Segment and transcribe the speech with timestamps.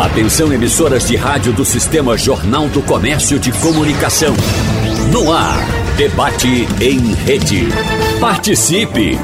[0.00, 4.34] Atenção emissoras de rádio do Sistema Jornal do Comércio de Comunicação.
[5.12, 5.58] No ar,
[6.00, 7.68] debate em rede.
[8.18, 9.18] Participe!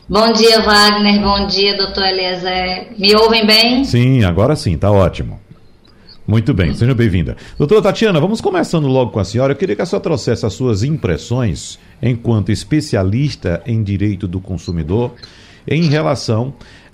[0.08, 1.22] Bom dia, Wagner.
[1.22, 2.94] Bom dia, doutor Eliezer.
[2.98, 3.84] Me ouvem bem?
[3.84, 5.40] Sim, agora sim, está ótimo.
[6.26, 7.36] Muito bem, seja bem-vinda.
[7.58, 9.52] Doutora Tatiana, vamos começando logo com a senhora.
[9.52, 15.12] Eu queria que a senhora trouxesse as suas impressões enquanto especialista em direito do consumidor
[15.68, 16.54] em relação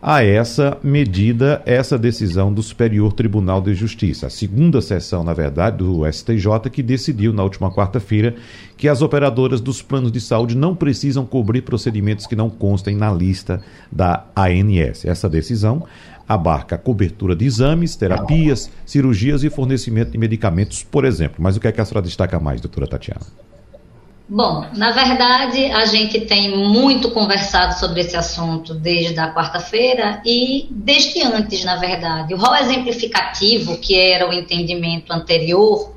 [0.10, 4.28] a essa medida, essa decisão do Superior Tribunal de Justiça.
[4.28, 8.34] A segunda sessão, na verdade, do STJ, que decidiu na última quarta-feira
[8.78, 13.12] que as operadoras dos planos de saúde não precisam cobrir procedimentos que não constem na
[13.12, 15.04] lista da ANS.
[15.04, 15.86] Essa decisão
[16.26, 21.36] abarca a cobertura de exames, terapias, cirurgias e fornecimento de medicamentos, por exemplo.
[21.40, 23.26] Mas o que é que a senhora destaca mais, doutora Tatiana?
[24.30, 30.68] Bom, na verdade, a gente tem muito conversado sobre esse assunto desde a quarta-feira e
[30.70, 32.34] desde antes, na verdade.
[32.34, 35.94] O rol exemplificativo, que era o entendimento anterior,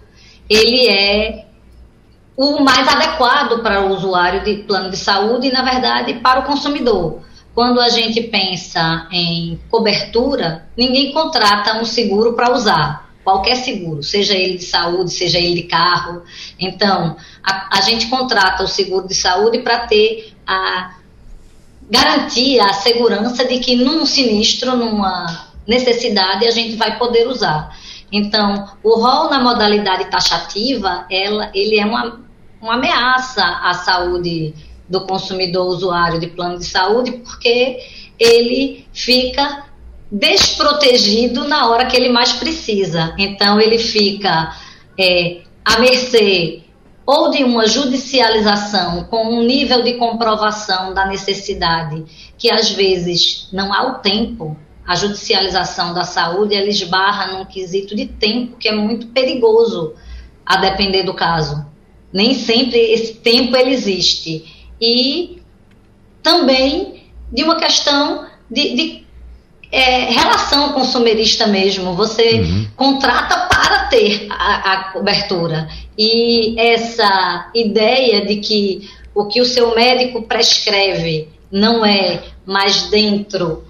[0.49, 1.47] ele é
[2.37, 6.45] o mais adequado para o usuário de plano de saúde e, na verdade, para o
[6.45, 7.23] consumidor.
[7.53, 14.35] Quando a gente pensa em cobertura, ninguém contrata um seguro para usar qualquer seguro, seja
[14.35, 16.23] ele de saúde, seja ele de carro.
[16.59, 20.95] Então, a, a gente contrata o seguro de saúde para ter a
[21.91, 27.77] garantia, a segurança de que num sinistro, numa necessidade, a gente vai poder usar.
[28.13, 32.21] Então, o rol na modalidade taxativa, ela, ele é uma,
[32.61, 34.55] uma ameaça à saúde
[34.89, 37.79] do consumidor usuário de plano de saúde, porque
[38.19, 39.65] ele fica
[40.11, 43.15] desprotegido na hora que ele mais precisa.
[43.17, 44.57] Então, ele fica
[44.99, 46.63] é, à mercê
[47.11, 52.05] ou de uma judicialização com um nível de comprovação da necessidade
[52.39, 54.57] que às vezes não há o tempo.
[54.87, 59.93] A judicialização da saúde ela esbarra num quesito de tempo que é muito perigoso
[60.47, 61.67] a depender do caso.
[62.13, 64.71] Nem sempre esse tempo ele existe.
[64.81, 65.43] E
[66.23, 69.05] também de uma questão de, de
[69.73, 71.95] é, relação consumerista mesmo.
[71.95, 72.67] Você uhum.
[72.77, 75.69] contrata para ter a, a, cobertura.
[76.03, 83.65] E essa ideia de que o que o seu médico prescreve não é mais dentro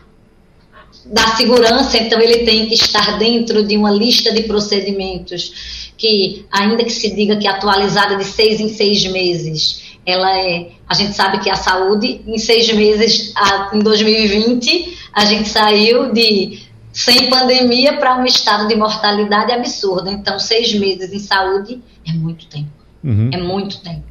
[1.06, 6.84] da segurança, então ele tem que estar dentro de uma lista de procedimentos que, ainda
[6.84, 10.68] que se diga que é atualizada de seis em seis meses, ela é.
[10.88, 13.34] A gente sabe que a saúde, em seis meses,
[13.72, 16.60] em 2020, a gente saiu de
[17.04, 20.10] sem pandemia para um estado de mortalidade absurdo.
[20.10, 22.68] Então, seis meses em saúde é muito tempo.
[23.02, 23.30] Uhum.
[23.32, 24.10] É muito tempo.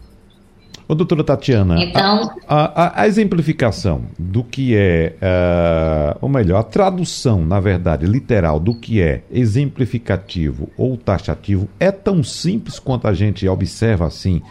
[0.87, 6.63] Ô, doutora Tatiana, então, a, a, a, exemplificação do que é, uh, ou melhor, a
[6.63, 13.13] tradução, na verdade, literal do que é exemplificativo ou taxativo é tão simples quanto a
[13.13, 14.41] gente observa assim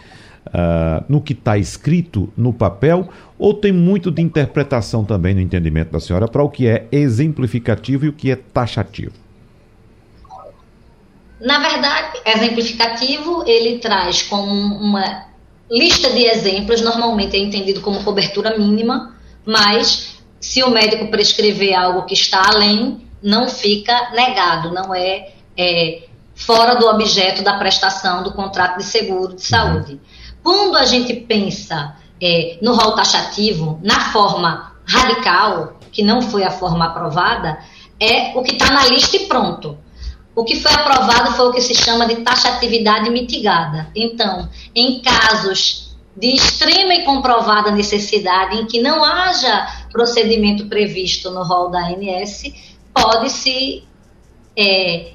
[0.47, 5.91] uh, no que está escrito no papel, ou tem muito de interpretação também no entendimento
[5.91, 9.13] da senhora para o que é exemplificativo e o que é taxativo?
[11.39, 15.29] Na verdade, exemplificativo ele traz como uma
[15.71, 19.15] lista de exemplos, normalmente é entendido como cobertura mínima,
[19.45, 26.03] mas se o médico prescrever algo que está além, não fica negado, não é, é
[26.35, 29.93] fora do objeto da prestação do contrato de seguro de saúde.
[29.93, 29.99] Uhum.
[30.49, 36.49] Quando a gente pensa é, no rol taxativo, na forma radical, que não foi a
[36.49, 37.59] forma aprovada,
[37.99, 39.77] é o que está na lista e pronto.
[40.35, 43.91] O que foi aprovado foi o que se chama de taxatividade mitigada.
[43.95, 51.43] Então, em casos de extrema e comprovada necessidade, em que não haja procedimento previsto no
[51.43, 52.41] rol da ANS,
[52.91, 53.83] pode-se
[54.57, 55.11] é,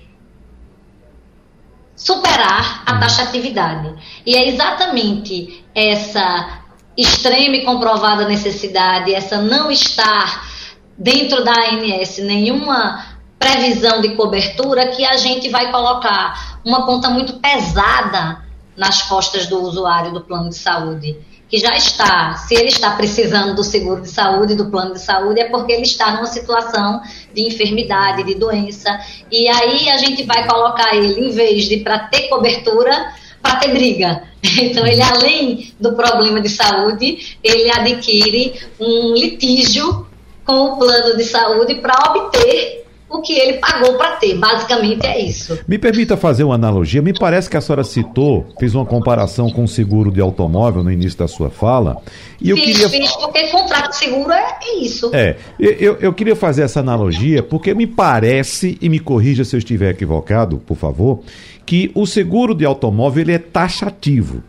[1.97, 3.95] superar a taxatividade.
[4.27, 6.63] E é exatamente essa
[6.97, 10.49] extrema e comprovada necessidade, essa não estar
[10.97, 13.05] dentro da ANS nenhuma
[13.39, 18.45] previsão de cobertura que a gente vai colocar uma conta muito pesada
[18.77, 21.19] nas costas do usuário do plano de saúde,
[21.55, 25.39] que já está, se ele está precisando do seguro de saúde, do plano de saúde,
[25.39, 27.01] é porque ele está numa situação
[27.33, 28.91] de enfermidade, de doença,
[29.31, 33.69] e aí a gente vai colocar ele, em vez de para ter cobertura, para ter
[33.69, 34.25] briga.
[34.61, 40.07] Então, ele, além do problema de saúde, ele adquire um litígio
[40.45, 42.84] com o plano de saúde para obter
[43.19, 44.37] o que ele pagou para ter.
[44.37, 45.59] Basicamente é isso.
[45.67, 47.03] Me permita fazer uma analogia.
[47.03, 50.91] Me parece que a senhora citou, fez uma comparação com o seguro de automóvel no
[50.91, 51.97] início da sua fala.
[52.41, 52.89] E eu fiz, queria...
[52.89, 55.11] fiz, porque contrato de seguro é, é isso.
[55.13, 59.59] É, eu, eu queria fazer essa analogia porque me parece, e me corrija se eu
[59.59, 61.21] estiver equivocado, por favor,
[61.65, 64.43] que o seguro de automóvel ele é taxativo.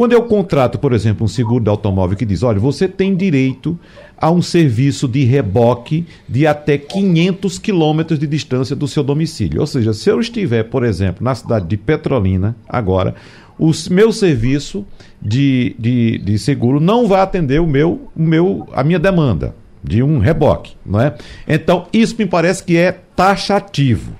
[0.00, 3.78] Quando eu contrato, por exemplo, um seguro de automóvel que diz, olha, você tem direito
[4.16, 9.60] a um serviço de reboque de até 500 quilômetros de distância do seu domicílio.
[9.60, 13.14] Ou seja, se eu estiver, por exemplo, na cidade de Petrolina, agora,
[13.58, 14.86] o meu serviço
[15.20, 19.54] de, de, de seguro não vai atender o meu, o meu, a minha demanda
[19.84, 21.14] de um reboque, não é?
[21.46, 24.14] Então, isso me parece que é taxativo.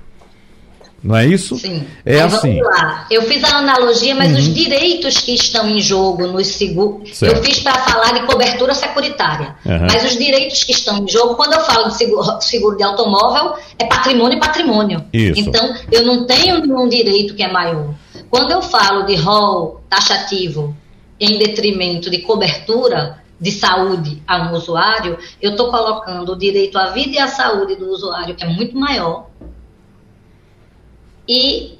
[1.03, 1.57] Não é isso?
[1.57, 1.85] Sim.
[2.05, 2.59] É mas assim.
[2.61, 3.07] Vamos lá.
[3.09, 4.37] Eu fiz a analogia, mas uhum.
[4.37, 7.21] os direitos que estão em jogo nos seguros.
[7.21, 9.55] Eu fiz para falar de cobertura securitária.
[9.65, 9.87] Uhum.
[9.91, 13.55] Mas os direitos que estão em jogo, quando eu falo de seguro, seguro de automóvel,
[13.79, 15.03] é patrimônio e patrimônio.
[15.11, 15.39] Isso.
[15.39, 17.95] Então, eu não tenho nenhum direito que é maior.
[18.29, 20.75] Quando eu falo de rol taxativo
[21.19, 26.91] em detrimento de cobertura de saúde a um usuário, eu estou colocando o direito à
[26.91, 29.25] vida e à saúde do usuário, que é muito maior
[31.27, 31.77] e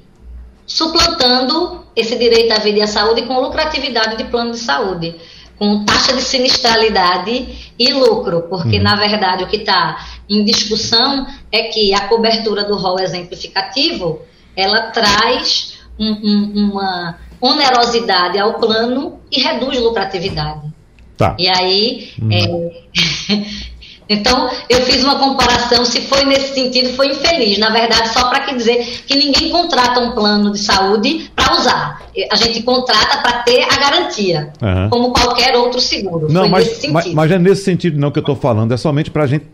[0.66, 5.14] suplantando esse direito à vida e à saúde com lucratividade de plano de saúde,
[5.58, 8.82] com taxa de sinistralidade e lucro, porque uhum.
[8.82, 9.98] na verdade o que está
[10.28, 14.20] em discussão é que a cobertura do rol exemplificativo
[14.56, 20.72] ela traz um, um, uma onerosidade ao plano e reduz lucratividade.
[21.16, 21.36] Tá.
[21.38, 22.32] E aí uhum.
[22.32, 23.52] é,
[24.12, 27.58] Então, eu fiz uma comparação, se foi nesse sentido, foi infeliz.
[27.58, 32.02] Na verdade, só para dizer que ninguém contrata um plano de saúde para usar.
[32.30, 34.90] A gente contrata para ter a garantia, uhum.
[34.90, 36.30] como qualquer outro seguro.
[36.30, 39.24] Não, mas, mas, mas, é nesse sentido não que eu estou falando, é somente para
[39.24, 39.46] a gente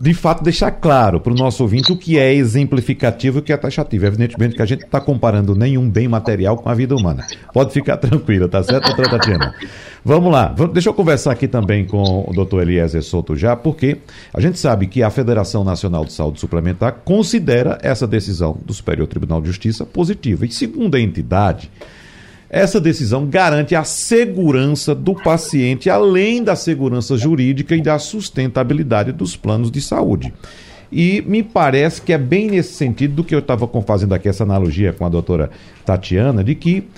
[0.00, 3.52] de fato deixar claro para o nosso ouvinte o que é exemplificativo e o que
[3.52, 4.06] é taxativo.
[4.06, 7.26] Evidentemente que a gente não está comparando nenhum bem material com a vida humana.
[7.52, 9.54] Pode ficar tranquila, tá certo, doutora Tatiana?
[10.02, 13.98] Vamos lá, deixa eu conversar aqui também com o doutor Eliezer Souto já, porque
[14.32, 19.06] a gente sabe que a Federação Nacional de Saúde Suplementar considera essa decisão do Superior
[19.06, 20.46] Tribunal de Justiça positiva.
[20.46, 21.70] E segundo a entidade,
[22.50, 29.36] essa decisão garante a segurança do paciente, além da segurança jurídica e da sustentabilidade dos
[29.36, 30.34] planos de saúde.
[30.90, 34.42] E me parece que é bem nesse sentido do que eu estava fazendo aqui essa
[34.42, 35.48] analogia com a doutora
[35.86, 36.88] Tatiana, de que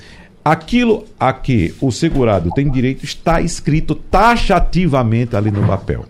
[0.43, 6.07] aquilo a que o segurado tem direito está escrito taxativamente ali no papel.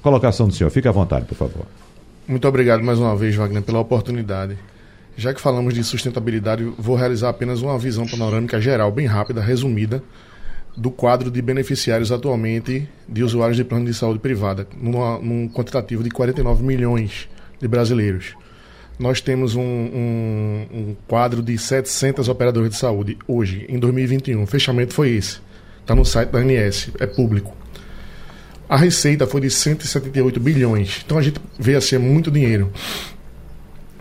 [0.00, 1.66] Colocação do senhor, fique à vontade, por favor.
[2.28, 4.56] Muito obrigado mais uma vez, Wagner, pela oportunidade.
[5.16, 10.02] Já que falamos de sustentabilidade, vou realizar apenas uma visão panorâmica geral, bem rápida, resumida,
[10.76, 16.02] do quadro de beneficiários atualmente de usuários de plano de saúde privada, numa, num quantitativo
[16.02, 18.34] de 49 milhões de brasileiros.
[18.98, 24.42] Nós temos um, um, um quadro de 700 operadores de saúde hoje, em 2021.
[24.42, 25.38] O fechamento foi esse.
[25.80, 27.56] Está no site da ANS, é público.
[28.68, 31.02] A receita foi de 178 bilhões.
[31.04, 32.72] Então a gente vê assim, é muito dinheiro.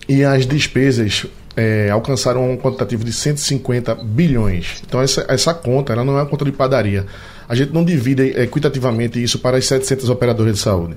[0.08, 4.82] E as despesas é, alcançaram um quantitativo de 150 bilhões.
[4.86, 7.06] Então essa, essa conta ela não é uma conta de padaria.
[7.48, 10.96] A gente não divide equitativamente isso para as 700 operadoras de saúde,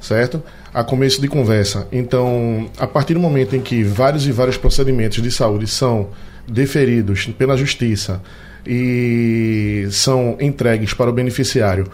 [0.00, 0.42] certo?
[0.72, 1.88] A começo de conversa.
[1.90, 6.10] Então, a partir do momento em que vários e vários procedimentos de saúde são
[6.46, 8.22] deferidos pela justiça
[8.64, 11.90] e são entregues para o beneficiário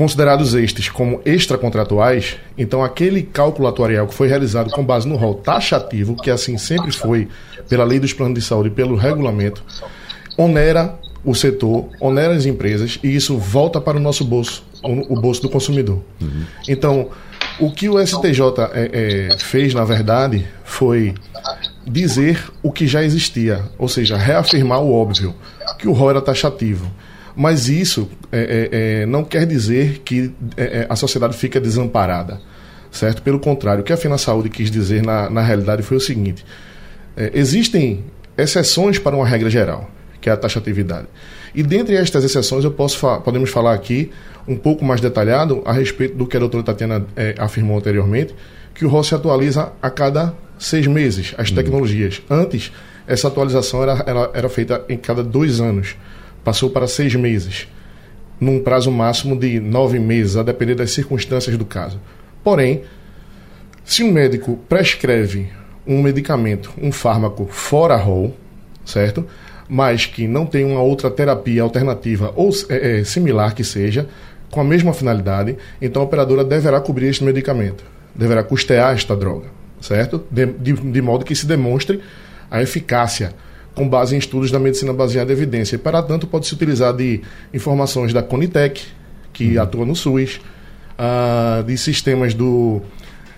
[0.00, 5.34] considerados estes como extracontratuais, então aquele cálculo atuarial que foi realizado com base no rol
[5.34, 7.28] taxativo, que assim sempre foi
[7.68, 9.62] pela lei dos planos de saúde e pelo regulamento,
[10.38, 15.42] onera o setor, onera as empresas e isso volta para o nosso bolso, o, bolso
[15.42, 16.00] do consumidor.
[16.18, 16.44] Uhum.
[16.66, 17.10] Então,
[17.58, 18.40] o que o STJ
[18.72, 21.12] é, é, fez, na verdade, foi
[21.86, 25.34] dizer o que já existia, ou seja, reafirmar o óbvio,
[25.78, 26.90] que o rol era taxativo.
[27.36, 32.40] Mas isso é, é, é não quer dizer que é, é, a sociedade fica desamparada,
[32.90, 33.22] certo?
[33.22, 36.44] Pelo contrário, o que a Fina Saúde quis dizer na, na realidade foi o seguinte:
[37.32, 38.04] existem
[38.36, 41.06] exceções para uma regra geral, que é a taxatividade.
[41.54, 44.10] E dentre estas exceções, eu posso podemos falar aqui
[44.46, 47.04] um pouco mais detalhado a respeito do que a doutora Tatiana
[47.38, 48.34] afirmou anteriormente,
[48.74, 51.56] que o ROS se atualiza a cada seis meses, as uhum.
[51.56, 52.22] tecnologias.
[52.28, 52.72] Antes,
[53.06, 55.96] essa atualização era, era, era feita em cada dois anos
[56.44, 57.68] passou para seis meses,
[58.40, 62.00] num prazo máximo de nove meses, a depender das circunstâncias do caso.
[62.42, 62.82] Porém,
[63.84, 65.50] se um médico prescreve
[65.86, 68.34] um medicamento, um fármaco fora rol,
[68.84, 69.26] certo?
[69.68, 74.08] Mas que não tem uma outra terapia alternativa ou é, é, similar que seja,
[74.50, 79.46] com a mesma finalidade, então a operadora deverá cobrir este medicamento, deverá custear esta droga,
[79.80, 80.24] certo?
[80.30, 82.00] De, de, de modo que se demonstre
[82.50, 83.32] a eficácia
[83.74, 85.76] com base em estudos da medicina baseada em evidência.
[85.76, 87.20] E, para tanto, pode se utilizar de
[87.52, 88.82] informações da Conitec,
[89.32, 89.62] que uhum.
[89.62, 90.40] atua no SUS,
[90.98, 92.80] uh, de sistemas do,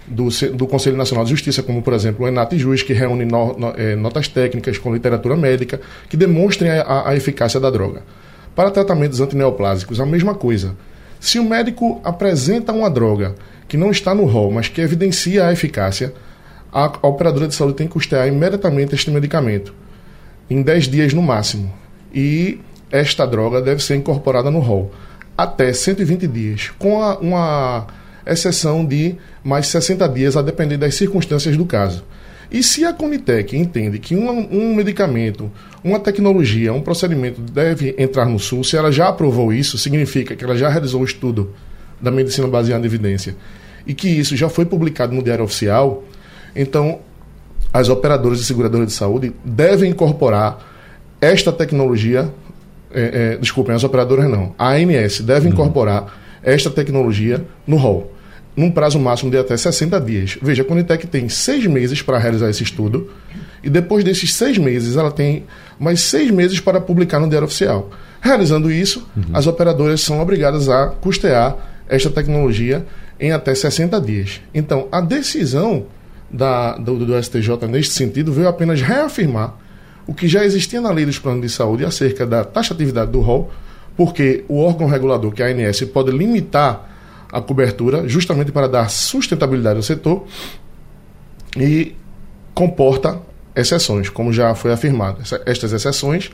[0.07, 3.57] do, do, Conselho Nacional de Justiça, como, por exemplo, o Enat Jus, que reúne no,
[3.57, 8.03] no, é, notas técnicas com literatura médica, que demonstrem a, a, a eficácia da droga.
[8.55, 10.77] Para tratamentos antineoplásicos, a mesma coisa.
[11.21, 13.35] Se o médico apresenta uma droga
[13.69, 16.12] que não está no rol, mas que evidencia a eficácia,
[16.73, 19.73] a, a operadora de saúde tem que custear imediatamente este medicamento
[20.49, 21.72] em 10 dias no máximo.
[22.14, 22.58] E
[22.90, 24.92] esta droga deve ser incorporada no rol
[25.37, 27.87] até 120 dias, com a, uma
[28.26, 32.04] exceção de mais 60 dias, a depender das circunstâncias do caso.
[32.50, 35.50] E se a Conitec entende que um, um, medicamento,
[35.82, 40.44] uma tecnologia, um procedimento deve entrar no SUS, se ela já aprovou isso, significa que
[40.44, 41.54] ela já realizou o estudo
[41.99, 43.34] da medicina baseada em evidência
[43.87, 46.04] e que isso já foi publicado no Diário Oficial,
[46.54, 47.00] então
[47.73, 50.59] as operadoras e seguradoras de saúde devem incorporar
[51.21, 52.33] esta tecnologia.
[52.95, 54.55] É, é, desculpem, as operadoras não.
[54.59, 55.52] A ANS deve uhum.
[55.52, 58.12] incorporar esta tecnologia no rol,
[58.55, 60.38] num prazo máximo de até 60 dias.
[60.43, 63.11] Veja, a Conitec tem seis meses para realizar esse estudo,
[63.62, 65.45] e depois desses seis meses, ela tem
[65.79, 67.91] mais seis meses para publicar no Diário Oficial.
[68.21, 69.25] Realizando isso, uhum.
[69.33, 71.57] as operadoras são obrigadas a custear
[71.88, 72.85] esta tecnologia
[73.19, 74.41] em até 60 dias.
[74.52, 75.87] Então, a decisão
[76.33, 79.57] da, do, do STJ neste sentido veio apenas reafirmar
[80.07, 83.53] o que já existia na lei dos planos de saúde acerca da taxatividade do rol,
[83.97, 86.91] porque o órgão regulador, que é a ANS, pode limitar
[87.31, 90.27] a cobertura justamente para dar sustentabilidade ao setor
[91.57, 91.95] e
[92.55, 93.21] comporta
[93.55, 95.23] exceções, como já foi afirmado.
[95.47, 96.31] Estas exceções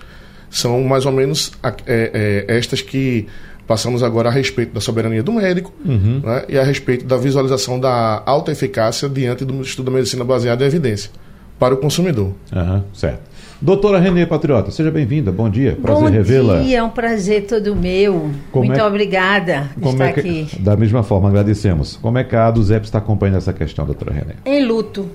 [0.50, 3.26] são mais ou menos é, é, estas que
[3.68, 6.22] Passamos agora a respeito da soberania do médico uhum.
[6.24, 10.64] né, e a respeito da visualização da alta eficácia diante do estudo da medicina baseada
[10.64, 11.10] em evidência
[11.58, 12.32] para o consumidor.
[12.50, 13.28] Uhum, certo.
[13.60, 15.30] Doutora Renê Patriota, seja bem-vinda.
[15.30, 15.76] Bom dia.
[15.82, 16.56] Prazer revê-la.
[16.56, 18.30] Bom dia, é um prazer todo meu.
[18.50, 18.84] Como Muito é...
[18.86, 20.20] obrigada Como estar é que...
[20.20, 20.62] aqui.
[20.62, 21.98] Da mesma forma, agradecemos.
[22.00, 24.34] Como é que a ADUZEP está acompanhando essa questão, doutora Renê?
[24.46, 25.10] Em luto.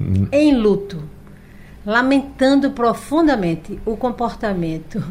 [0.00, 0.28] Hum.
[0.32, 1.02] Em luto.
[1.84, 5.04] Lamentando profundamente o comportamento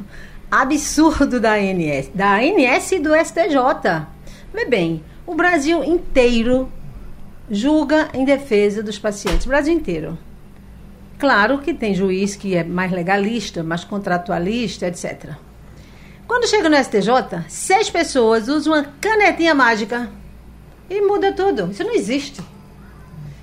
[0.62, 4.07] absurdo da ANS, da ANS e do STJ.
[4.53, 6.71] Vê bem, o Brasil inteiro
[7.51, 10.17] julga em defesa dos pacientes, o Brasil inteiro.
[11.19, 15.31] Claro que tem juiz que é mais legalista, mais contratualista, etc.
[16.25, 20.09] Quando chega no STJ, seis pessoas usam uma canetinha mágica
[20.89, 21.71] e muda tudo.
[21.71, 22.41] Isso não existe.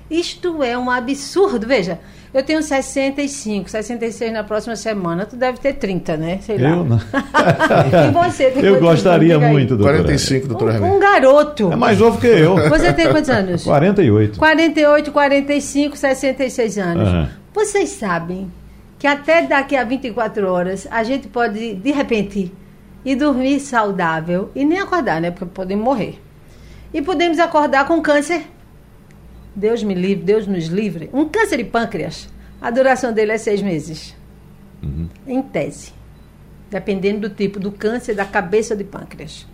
[0.09, 1.67] Isto é um absurdo.
[1.67, 1.99] Veja,
[2.33, 5.25] eu tenho 65, 66 na próxima semana.
[5.25, 6.39] Tu deve ter 30, né?
[6.41, 6.69] Sei lá.
[6.71, 6.97] Eu não.
[8.09, 9.97] e você tem Eu gostaria muito, doutora.
[9.99, 11.71] 45, doutora um, um garoto.
[11.71, 12.55] É mais novo que eu.
[12.69, 13.63] Você tem quantos anos?
[13.63, 14.39] 48.
[14.39, 17.09] 48, 45, 66 anos.
[17.09, 17.27] Uhum.
[17.53, 18.51] Vocês sabem
[18.97, 22.51] que até daqui a 24 horas a gente pode, de repente,
[23.05, 25.29] e dormir saudável e nem acordar, né?
[25.29, 26.19] Porque podemos morrer.
[26.91, 28.43] E podemos acordar com câncer.
[29.55, 31.09] Deus me livre, Deus nos livre.
[31.13, 32.29] Um câncer de pâncreas,
[32.61, 34.15] a duração dele é seis meses.
[34.81, 35.07] Uhum.
[35.27, 35.93] Em tese.
[36.69, 39.45] Dependendo do tipo do câncer da cabeça de pâncreas.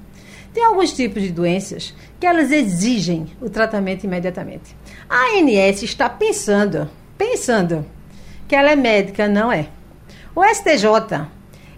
[0.53, 4.75] Tem alguns tipos de doenças que elas exigem o tratamento imediatamente.
[5.08, 7.86] A ANS está pensando, pensando
[8.48, 9.68] que ela é médica, não é.
[10.36, 11.27] O STJ,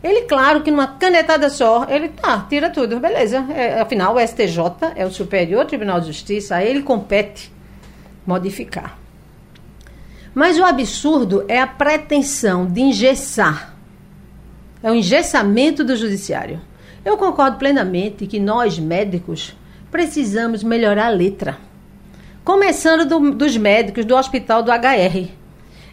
[0.02, 3.46] ele, claro que numa canetada só, ele tá, tira tudo, beleza.
[3.54, 7.52] É, afinal, o STJ é o Superior Tribunal de Justiça, a ele compete
[8.26, 8.98] modificar.
[10.34, 13.76] Mas o absurdo é a pretensão de engessar.
[14.82, 16.62] É o engessamento do judiciário.
[17.04, 19.56] Eu concordo plenamente que nós, médicos,
[19.92, 21.58] precisamos melhorar a letra.
[22.44, 25.30] Começando do, dos médicos do hospital do HR.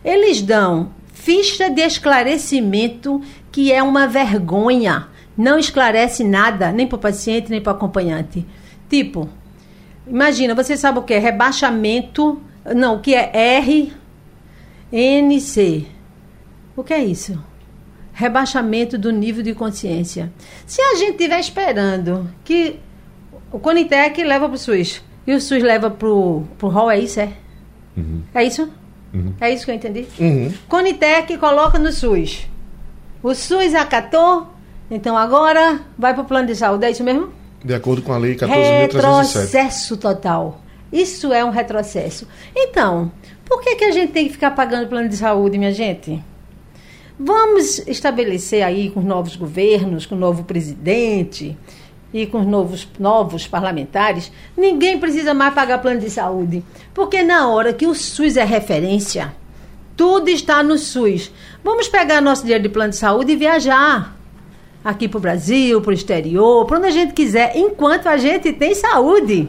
[0.05, 3.21] Eles dão ficha de esclarecimento
[3.51, 5.09] que é uma vergonha.
[5.37, 8.47] Não esclarece nada, nem para o paciente, nem para o acompanhante.
[8.89, 9.29] Tipo,
[10.09, 12.41] imagina, você sabe o que é rebaixamento,
[12.75, 13.31] não, o que é
[14.93, 15.87] RNC.
[16.77, 17.39] O que é isso?
[18.19, 20.33] rebaixamento do nível de consciência.
[20.67, 22.81] Se a gente estiver esperando que
[23.53, 27.21] o Conitec leva para o SUS e o SUS leva para o ROL, é isso,
[27.21, 27.33] é?
[27.97, 28.23] Uhum.
[28.35, 28.69] É isso?
[29.15, 29.35] Uhum.
[29.41, 30.09] É isso que eu entendi?
[30.19, 30.53] Uhum.
[30.69, 32.49] Conitec coloca no SUS.
[33.23, 34.49] O SUS acatou,
[34.91, 37.33] então agora vai para o plano de saúde, é isso mesmo?
[37.65, 38.81] De acordo com a lei 14.307.
[38.81, 40.61] Retrocesso total.
[40.93, 42.27] Isso é um retrocesso.
[42.55, 43.13] Então,
[43.45, 46.23] por que, que a gente tem que ficar pagando plano de saúde, minha gente?
[47.19, 51.57] Vamos estabelecer aí com os novos governos, com o novo presidente
[52.13, 56.65] e com os novos, novos parlamentares, ninguém precisa mais pagar plano de saúde.
[56.95, 59.35] Porque na hora que o SUS é referência,
[59.97, 61.31] tudo está no SUS.
[61.63, 64.18] Vamos pegar nosso dinheiro de plano de saúde e viajar
[64.89, 68.55] aqui para o Brasil, para o exterior, para onde a gente quiser, enquanto a gente
[68.55, 69.47] tem saúde.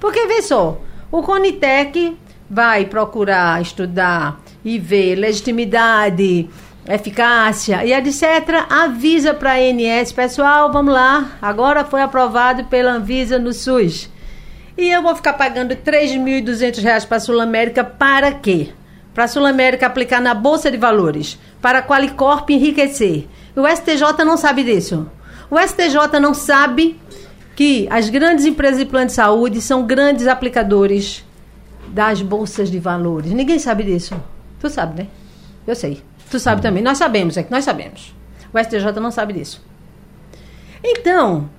[0.00, 0.80] Porque, vê só,
[1.12, 2.16] o Conitec
[2.50, 6.50] vai procurar estudar e ver legitimidade
[6.88, 13.38] eficácia e etc., avisa para a ANS, pessoal, vamos lá, agora foi aprovado pela Anvisa
[13.38, 14.10] no SUS.
[14.76, 18.70] E eu vou ficar pagando R$ 3.200 para a Sul América para quê?
[19.14, 23.28] Para a Sul América aplicar na Bolsa de Valores, para a Qualicorp enriquecer.
[23.56, 25.10] O STJ não sabe disso.
[25.50, 27.00] O STJ não sabe
[27.56, 31.24] que as grandes empresas de plano de saúde são grandes aplicadores
[31.88, 33.32] das bolsas de valores.
[33.32, 34.14] Ninguém sabe disso.
[34.60, 35.08] Tu sabe, né?
[35.66, 36.02] Eu sei.
[36.30, 36.82] Tu sabe também.
[36.82, 38.14] Nós sabemos, é que nós sabemos.
[38.52, 39.60] O STJ não sabe disso.
[40.82, 41.50] Então,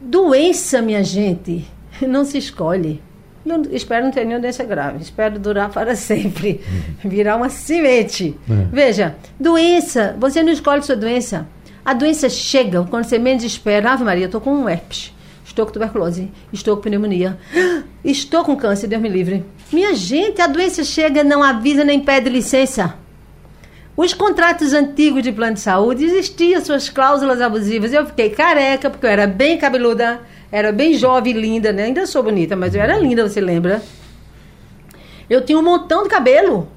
[0.00, 1.66] doença, minha gente,
[2.06, 3.02] não se escolhe.
[3.44, 5.02] Não, espero não ter nenhuma doença grave.
[5.02, 6.60] Espero durar para sempre.
[7.04, 8.36] Virar uma semente.
[8.48, 8.66] É.
[8.72, 11.46] Veja, doença, você não escolhe sua doença.
[11.84, 13.92] A doença chega quando você menos espera.
[13.92, 15.14] Ave Maria, estou com um herpes.
[15.44, 16.30] Estou com tuberculose.
[16.52, 17.38] Estou com pneumonia.
[18.04, 19.44] Estou com câncer, Deus me livre.
[19.72, 22.94] Minha gente, a doença chega, não avisa nem pede licença.
[23.96, 27.92] Os contratos antigos de plano de saúde existiam suas cláusulas abusivas.
[27.92, 30.20] Eu fiquei careca, porque eu era bem cabeluda,
[30.50, 31.84] era bem jovem, linda, né?
[31.84, 33.82] Ainda sou bonita, mas eu era linda, você lembra?
[35.28, 36.68] Eu tinha um montão de cabelo.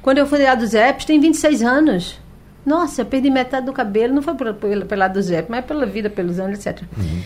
[0.00, 2.18] Quando eu fui lá do ZEP, tem 26 anos.
[2.64, 6.08] Nossa, eu perdi metade do cabelo, não foi pela, pela, do ZEP, mas pela vida,
[6.08, 6.82] pelos anos, etc.
[6.96, 7.22] Uhum.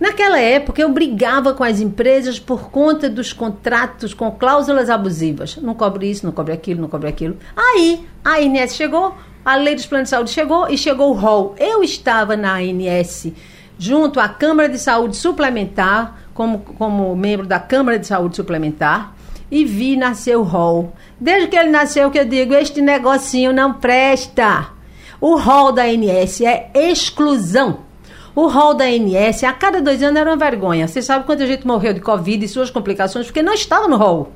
[0.00, 5.56] Naquela época, eu brigava com as empresas por conta dos contratos com cláusulas abusivas.
[5.56, 7.36] Não cobre isso, não cobre aquilo, não cobre aquilo.
[7.56, 11.54] Aí, a ANS chegou, a lei dos planos de saúde chegou e chegou o rol.
[11.56, 13.28] Eu estava na ANS
[13.82, 19.12] junto à Câmara de Saúde Suplementar, como, como membro da Câmara de Saúde Suplementar,
[19.50, 20.92] e vi nascer o rol.
[21.18, 24.68] Desde que ele nasceu, que eu digo, este negocinho não presta.
[25.20, 27.80] O rol da ANS é exclusão.
[28.36, 30.86] O rol da ANS a cada dois anos era uma vergonha.
[30.86, 34.32] Você sabe quanta gente morreu de Covid e suas complicações porque não estava no rol.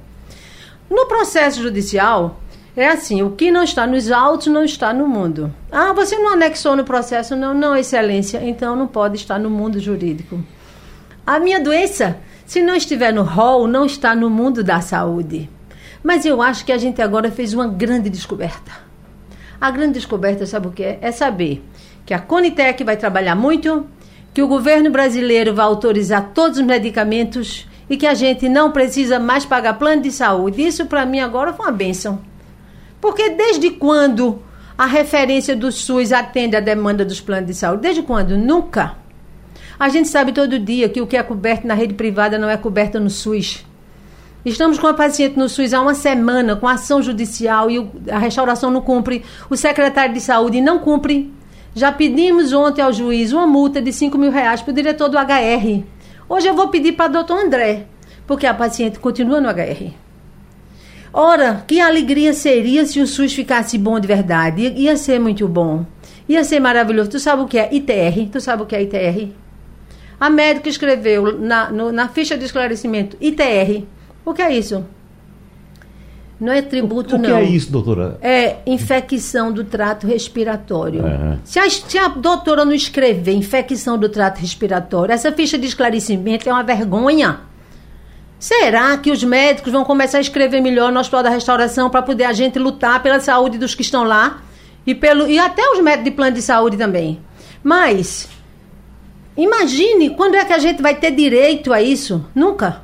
[0.91, 2.41] No processo judicial,
[2.77, 5.53] é assim: o que não está nos autos não está no mundo.
[5.73, 7.35] Ah, você não anexou no processo?
[7.35, 8.41] Não, não, excelência.
[8.45, 10.43] Então não pode estar no mundo jurídico.
[11.27, 15.49] A minha doença, se não estiver no rol, não está no mundo da saúde.
[16.03, 18.71] Mas eu acho que a gente agora fez uma grande descoberta.
[19.61, 20.99] A grande descoberta, sabe o que é?
[21.01, 21.65] É saber
[22.05, 23.87] que a Conitec vai trabalhar muito,
[24.33, 29.19] que o governo brasileiro vai autorizar todos os medicamentos e que a gente não precisa
[29.19, 30.65] mais pagar plano de saúde.
[30.65, 32.21] Isso para mim agora foi uma benção.
[33.01, 34.43] Porque desde quando
[34.77, 37.83] a referência do SUS atende a demanda dos planos de saúde?
[37.83, 38.37] Desde quando?
[38.37, 38.97] Nunca.
[39.79, 42.57] A gente sabe todo dia que o que é coberto na rede privada não é
[42.57, 43.65] coberto no SUS.
[44.45, 48.71] Estamos com a paciente no SUS há uma semana, com ação judicial, e a restauração
[48.71, 51.35] não cumpre, o secretário de saúde não cumpre
[51.75, 55.19] Já pedimos ontem ao juiz uma multa de 5 mil reais para o diretor do
[55.19, 55.85] HR.
[56.27, 57.85] Hoje eu vou pedir para o doutor André,
[58.27, 60.06] porque a paciente continua no HR.
[61.19, 64.71] Ora, que alegria seria se o SUS ficasse bom de verdade.
[64.77, 65.87] Ia ser muito bom.
[66.29, 67.09] Ia ser maravilhoso.
[67.09, 68.29] Tu sabe o que é ITR?
[68.31, 69.33] Tu sabe o que é ITR?
[70.21, 73.85] A médica escreveu na, no, na ficha de esclarecimento ITR.
[74.27, 74.85] O que é isso?
[76.39, 77.31] Não é tributo, o, o não.
[77.31, 78.19] O que é isso, doutora?
[78.21, 81.03] É infecção do trato respiratório.
[81.03, 81.39] Uhum.
[81.45, 86.47] Se, a, se a doutora não escrever infecção do trato respiratório, essa ficha de esclarecimento
[86.47, 87.41] é uma vergonha.
[88.39, 92.25] Será que os médicos vão começar a escrever melhor no Hospital da Restauração para poder
[92.25, 94.43] a gente lutar pela saúde dos que estão lá?
[94.87, 97.21] E, pelo, e até os médicos de plano de saúde também.
[97.63, 98.29] Mas,
[99.37, 102.25] imagine quando é que a gente vai ter direito a isso?
[102.35, 102.83] Nunca.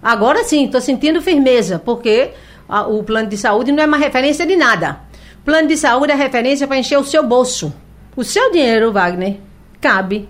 [0.00, 2.30] Agora sim, estou sentindo firmeza, porque
[2.68, 5.00] a, o plano de saúde não é uma referência de nada.
[5.44, 7.74] Plano de saúde é referência para encher o seu bolso.
[8.16, 9.38] O seu dinheiro, Wagner,
[9.80, 10.28] cabe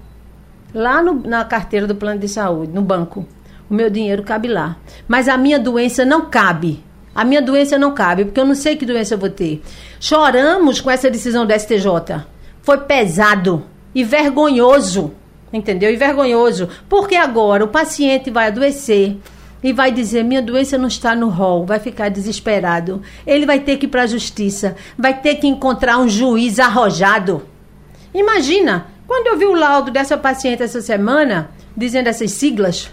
[0.75, 3.27] lá no, na carteira do plano de saúde, no banco.
[3.69, 4.77] O meu dinheiro cabe lá.
[5.09, 6.85] Mas a minha doença não cabe.
[7.15, 9.63] A minha doença não cabe, porque eu não sei que doença eu vou ter.
[9.99, 12.25] Choramos com essa decisão do STJ.
[12.63, 15.13] Foi pesado e vergonhoso.
[15.53, 15.91] Entendeu?
[15.91, 16.69] E vergonhoso.
[16.89, 19.17] Porque agora o paciente vai adoecer
[19.63, 23.01] e vai dizer: minha doença não está no rol, vai ficar desesperado.
[23.27, 27.43] Ele vai ter que ir para a justiça, vai ter que encontrar um juiz arrojado.
[28.13, 32.91] Imagina, quando eu vi o laudo dessa paciente essa semana, dizendo essas siglas,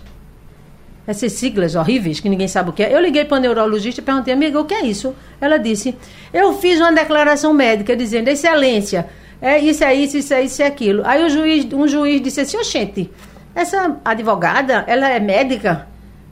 [1.05, 2.93] essas siglas horríveis que ninguém sabe o que é.
[2.93, 5.13] Eu liguei para o neurologista e perguntei, amiga, o que é isso?
[5.39, 5.95] Ela disse,
[6.33, 9.09] eu fiz uma declaração médica dizendo, excelência,
[9.41, 11.03] é isso, é isso, isso é isso, é aquilo.
[11.05, 13.11] Aí o juiz, um juiz disse assim, oxente,
[13.53, 15.87] essa advogada, ela é médica?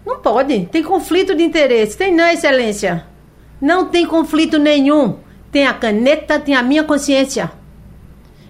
[0.06, 1.98] Não pode, tem conflito de interesse.
[1.98, 3.06] Tem não, excelência.
[3.62, 5.18] Não tem conflito nenhum.
[5.52, 7.52] Tem a caneta, tem a minha consciência.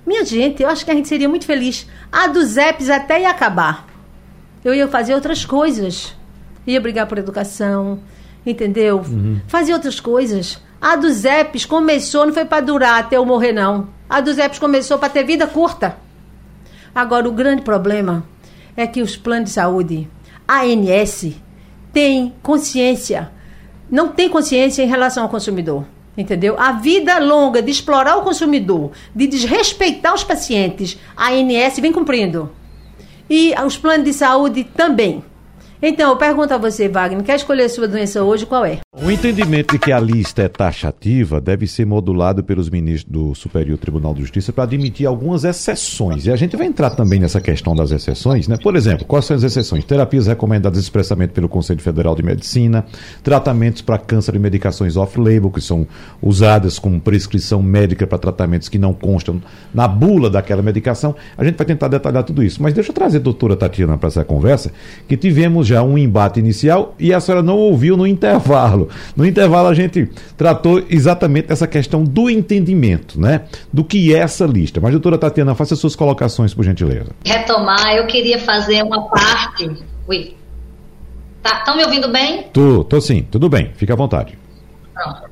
[0.06, 1.88] Minha gente, eu acho que a gente seria muito feliz.
[2.12, 3.91] A dos EPs até ia acabar
[4.64, 6.16] eu ia fazer outras coisas.
[6.66, 8.00] Ia brigar por educação,
[8.46, 8.98] entendeu?
[8.98, 9.40] Uhum.
[9.48, 10.62] Fazer outras coisas.
[10.80, 13.90] A dos EPs começou, não foi para durar até eu morrer, não.
[14.10, 15.98] A dos EPs começou para ter vida curta.
[16.94, 18.24] Agora, o grande problema
[18.76, 20.08] é que os planos de saúde,
[20.48, 21.36] a ANS,
[21.94, 23.32] tem consciência,
[23.90, 25.86] não tem consciência em relação ao consumidor.
[26.18, 26.60] Entendeu?
[26.60, 32.52] A vida longa de explorar o consumidor, de desrespeitar os pacientes, a ANS vem cumprindo
[33.32, 35.24] e os planos de saúde também.
[35.84, 38.46] Então, eu pergunto a você, Wagner, quer escolher sua doença hoje?
[38.46, 38.78] Qual é?
[39.02, 43.80] O entendimento de que a lista é taxativa deve ser modulado pelos ministros do Superior
[43.80, 46.28] Tribunal de Justiça para admitir algumas exceções.
[46.28, 48.58] E a gente vai entrar também nessa questão das exceções, né?
[48.62, 49.84] Por exemplo, quais são as exceções?
[49.84, 52.86] Terapias recomendadas expressamente pelo Conselho Federal de Medicina,
[53.24, 55.88] tratamentos para câncer e medicações off-label, que são
[56.22, 59.42] usadas como prescrição médica para tratamentos que não constam
[59.74, 61.16] na bula daquela medicação.
[61.36, 62.62] A gente vai tentar detalhar tudo isso.
[62.62, 64.72] Mas deixa eu trazer a doutora Tatiana para essa conversa,
[65.08, 68.90] que tivemos já um embate inicial e a senhora não ouviu no intervalo.
[69.16, 73.44] No intervalo a gente tratou exatamente essa questão do entendimento, né?
[73.72, 74.80] Do que é essa lista.
[74.82, 77.12] Mas, doutora Tatiana, faça suas colocações, por gentileza.
[77.26, 79.72] Retomar, eu queria fazer uma parte.
[80.08, 80.36] Ui.
[81.42, 82.44] Tá, estão me ouvindo bem?
[82.54, 84.38] Tô, tô sim, tudo bem, fica à vontade.
[84.94, 85.31] Pronto.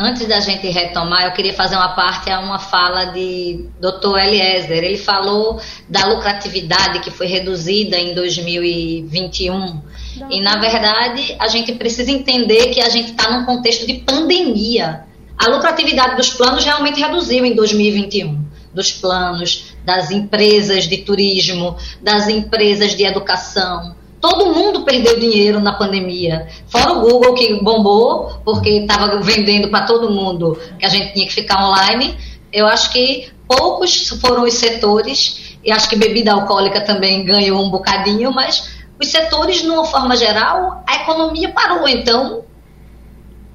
[0.00, 4.16] Antes da gente retomar, eu queria fazer uma parte a uma fala de Dr.
[4.16, 4.84] Eliezer.
[4.84, 9.82] Ele falou da lucratividade que foi reduzida em 2021.
[10.30, 15.04] E, na verdade, a gente precisa entender que a gente está num contexto de pandemia.
[15.36, 22.28] A lucratividade dos planos realmente reduziu em 2021 dos planos, das empresas de turismo, das
[22.28, 26.48] empresas de educação, Todo mundo perdeu dinheiro na pandemia.
[26.68, 31.26] Fora o Google que bombou, porque estava vendendo para todo mundo que a gente tinha
[31.26, 32.16] que ficar online.
[32.52, 37.70] Eu acho que poucos foram os setores, e acho que bebida alcoólica também ganhou um
[37.70, 41.86] bocadinho, mas os setores, de uma forma geral, a economia parou.
[41.86, 42.44] Então,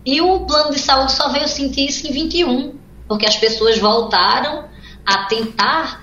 [0.06, 2.76] e o plano de saúde só veio sentir isso em 21,
[3.08, 4.66] porque as pessoas voltaram
[5.06, 6.03] a tentar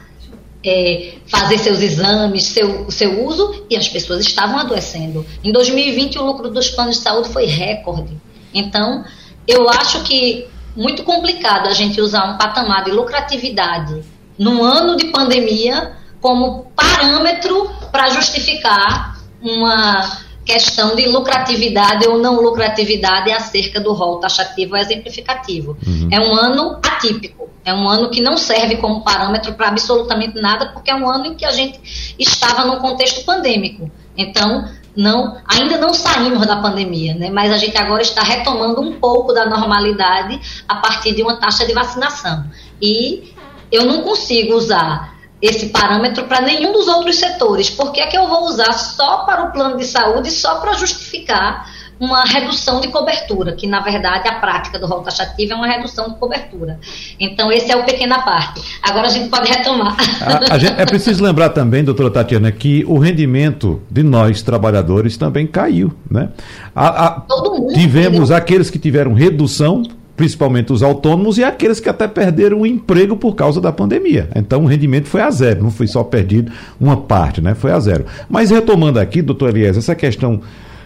[0.64, 5.25] é, fazer seus exames, seu, seu uso, e as pessoas estavam adoecendo.
[5.42, 8.16] Em 2020, o lucro dos planos de saúde foi recorde.
[8.53, 9.05] Então,
[9.46, 10.46] eu acho que
[10.77, 14.03] muito complicado a gente usar um patamar de lucratividade
[14.38, 23.30] num ano de pandemia como parâmetro para justificar uma questão de lucratividade ou não lucratividade
[23.30, 25.76] acerca do rol taxativo exemplificativo.
[25.86, 26.08] Uhum.
[26.10, 30.72] É um ano atípico, é um ano que não serve como parâmetro para absolutamente nada,
[30.72, 31.78] porque é um ano em que a gente
[32.18, 33.88] estava num contexto pandêmico.
[34.16, 37.30] Então, não, ainda não saímos da pandemia, né?
[37.30, 41.64] mas a gente agora está retomando um pouco da normalidade a partir de uma taxa
[41.64, 42.44] de vacinação.
[42.82, 43.32] E
[43.70, 47.70] eu não consigo usar esse parâmetro para nenhum dos outros setores.
[47.70, 50.74] Por que é que eu vou usar só para o plano de saúde, só para
[50.74, 51.66] justificar
[52.00, 56.09] uma redução de cobertura, que na verdade a prática do rol taxativo é uma redução
[56.09, 56.81] de cobertura.
[57.20, 58.62] Então, esse é o pequena parte.
[58.83, 59.94] Agora a gente pode retomar.
[60.22, 65.18] A, a gente, é preciso lembrar também, doutora Tatiana, que o rendimento de nós, trabalhadores,
[65.18, 65.92] também caiu.
[66.11, 66.31] Né?
[66.74, 67.74] A, a, Todo mundo.
[67.74, 69.83] Tivemos aqueles que tiveram redução
[70.20, 74.28] principalmente os autônomos e aqueles que até perderam o emprego por causa da pandemia.
[74.37, 77.54] Então o rendimento foi a zero, não foi só perdido uma parte, né?
[77.54, 78.04] Foi a zero.
[78.28, 80.42] Mas retomando aqui, doutor Elias, essa questão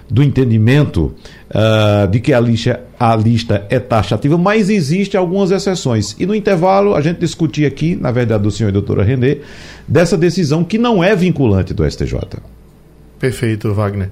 [0.09, 1.13] do entendimento
[1.51, 6.15] uh, de que a lista, a lista é taxativa, mas existe algumas exceções.
[6.17, 9.39] E no intervalo a gente discutia aqui, na verdade, do senhor e doutora Renê,
[9.89, 12.21] dessa decisão que não é vinculante do STJ.
[13.19, 14.11] Perfeito, Wagner.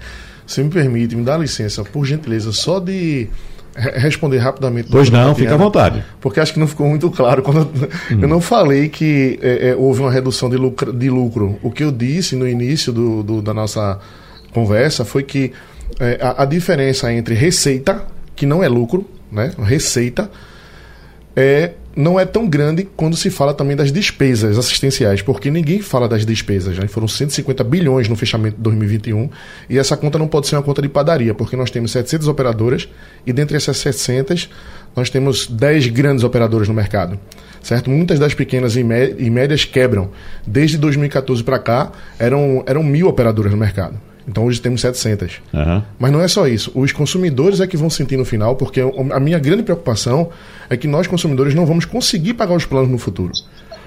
[0.48, 3.28] Se me permite, me dá licença, por gentileza, só de
[3.74, 4.88] responder rapidamente.
[4.90, 6.04] Pois não, fica à vontade.
[6.20, 7.42] Porque acho que não ficou muito claro.
[7.42, 8.20] Quando eu, hum.
[8.22, 11.58] eu não falei que é, é, houve uma redução de lucro, de lucro.
[11.62, 13.98] O que eu disse no início do, do da nossa
[14.52, 15.52] conversa foi que
[15.98, 18.04] é, a, a, diferença entre receita,
[18.36, 19.52] que não é lucro, né?
[19.58, 20.30] Receita,
[21.34, 26.08] é, não é tão grande quando se fala também das despesas assistenciais, porque ninguém fala
[26.08, 26.76] das despesas.
[26.76, 26.88] Já né?
[26.88, 29.28] foram 150 bilhões no fechamento de 2021
[29.68, 32.88] e essa conta não pode ser uma conta de padaria, porque nós temos 700 operadoras
[33.26, 34.48] e dentre essas 700
[34.94, 37.18] nós temos 10 grandes operadoras no mercado.
[37.62, 37.88] Certo?
[37.88, 40.10] Muitas das pequenas e, médias quebram.
[40.44, 43.98] Desde 2014 para cá, eram, eram mil operadoras no mercado.
[44.26, 45.40] Então hoje temos 700.
[45.52, 45.82] Uhum.
[45.98, 46.70] Mas não é só isso.
[46.74, 50.30] Os consumidores é que vão sentir no final, porque a minha grande preocupação
[50.72, 53.32] é que nós, consumidores, não vamos conseguir pagar os planos no futuro.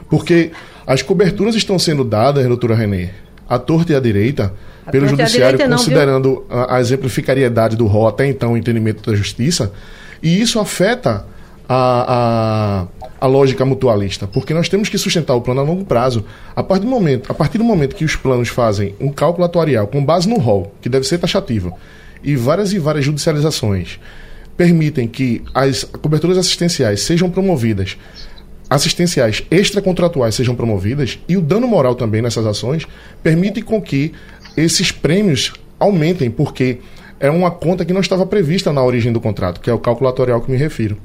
[0.10, 0.52] Porque
[0.86, 3.10] as coberturas estão sendo dadas, doutora Renê,
[3.50, 4.54] à torta e à direita,
[4.86, 9.10] a pelo judiciário, direita, considerando não, a, a, exemplificariedade do rol até então, o entendimento
[9.10, 9.74] da justiça,
[10.22, 11.26] e isso afeta
[11.68, 12.88] a,
[13.20, 16.24] a, a, lógica mutualista, porque nós temos que sustentar o plano a longo prazo.
[16.56, 19.88] A partir do momento, a partir do momento que os planos fazem um cálculo atuarial
[19.88, 21.76] com base no rol, que deve ser taxativo,
[22.24, 24.00] e várias e várias judicializações
[24.58, 27.98] permitem que as coberturas assistenciais sejam promovidas,
[28.70, 32.88] assistenciais extracontratuais sejam promovidas, e o dano moral também nessas ações
[33.22, 34.14] permite com que
[34.56, 36.80] esses prêmios aumentem, porque
[37.20, 40.42] é uma conta que não estava prevista na origem do contrato, que é o calculatorial
[40.42, 40.98] que me refiro.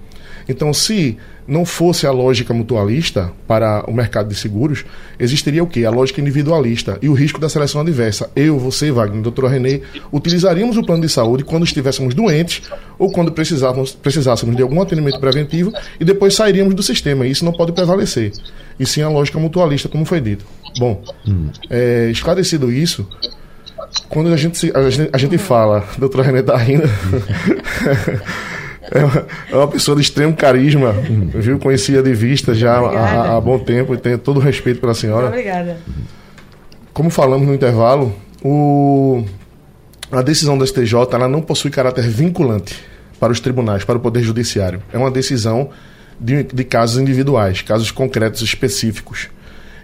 [0.49, 1.17] Então, se
[1.51, 4.85] não fosse a lógica mutualista para o mercado de seguros,
[5.19, 5.85] existiria o quê?
[5.85, 8.31] A lógica individualista e o risco da seleção adversa.
[8.37, 12.63] Eu, você, Wagner, doutora Renê, utilizaríamos o plano de saúde quando estivéssemos doentes
[12.97, 17.27] ou quando precisávamos, precisássemos de algum atendimento preventivo e depois sairíamos do sistema.
[17.27, 18.31] Isso não pode prevalecer.
[18.79, 20.45] E sim a lógica mutualista, como foi dito.
[20.79, 21.03] Bom,
[21.69, 23.09] é, esclarecido isso,
[24.09, 26.85] quando a gente, a gente, a gente fala, doutora Renê está rindo.
[28.91, 31.59] É uma, é uma pessoa de extremo carisma, viu?
[31.59, 35.29] Conhecia de vista já há, há, bom tempo e tenho todo o respeito pela senhora.
[35.29, 35.79] Obrigada.
[36.93, 39.25] Como falamos no intervalo, o,
[40.11, 42.83] a decisão do STJ ela não possui caráter vinculante
[43.21, 44.83] para os tribunais, para o Poder Judiciário.
[44.93, 45.71] É uma decisão
[46.19, 49.29] de, de casos individuais, casos concretos específicos.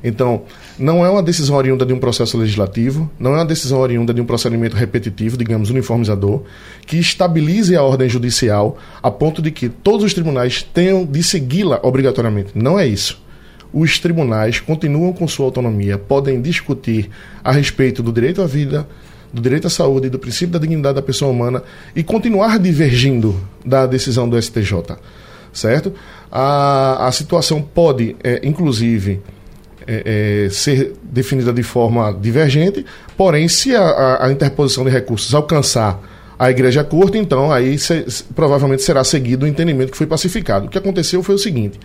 [0.03, 0.43] Então,
[0.79, 4.21] não é uma decisão oriunda de um processo legislativo, não é uma decisão oriunda de
[4.21, 6.43] um procedimento repetitivo, digamos, uniformizador,
[6.87, 11.81] que estabilize a ordem judicial a ponto de que todos os tribunais tenham de segui-la
[11.83, 12.51] obrigatoriamente.
[12.55, 13.21] Não é isso.
[13.73, 17.11] Os tribunais continuam com sua autonomia, podem discutir
[17.43, 18.87] a respeito do direito à vida,
[19.33, 21.63] do direito à saúde, do princípio da dignidade da pessoa humana
[21.95, 24.97] e continuar divergindo da decisão do STJ.
[25.53, 25.93] Certo?
[26.31, 29.21] A, a situação pode, é, inclusive,
[29.87, 32.85] é, é, ser definida de forma divergente,
[33.17, 36.01] porém, se a, a, a, interposição de recursos alcançar
[36.39, 40.67] a igreja curta, então aí se, provavelmente será seguido o entendimento que foi pacificado.
[40.67, 41.81] O que aconteceu foi o seguinte: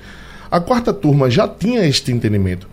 [0.50, 2.68] a quarta turma já tinha este entendimento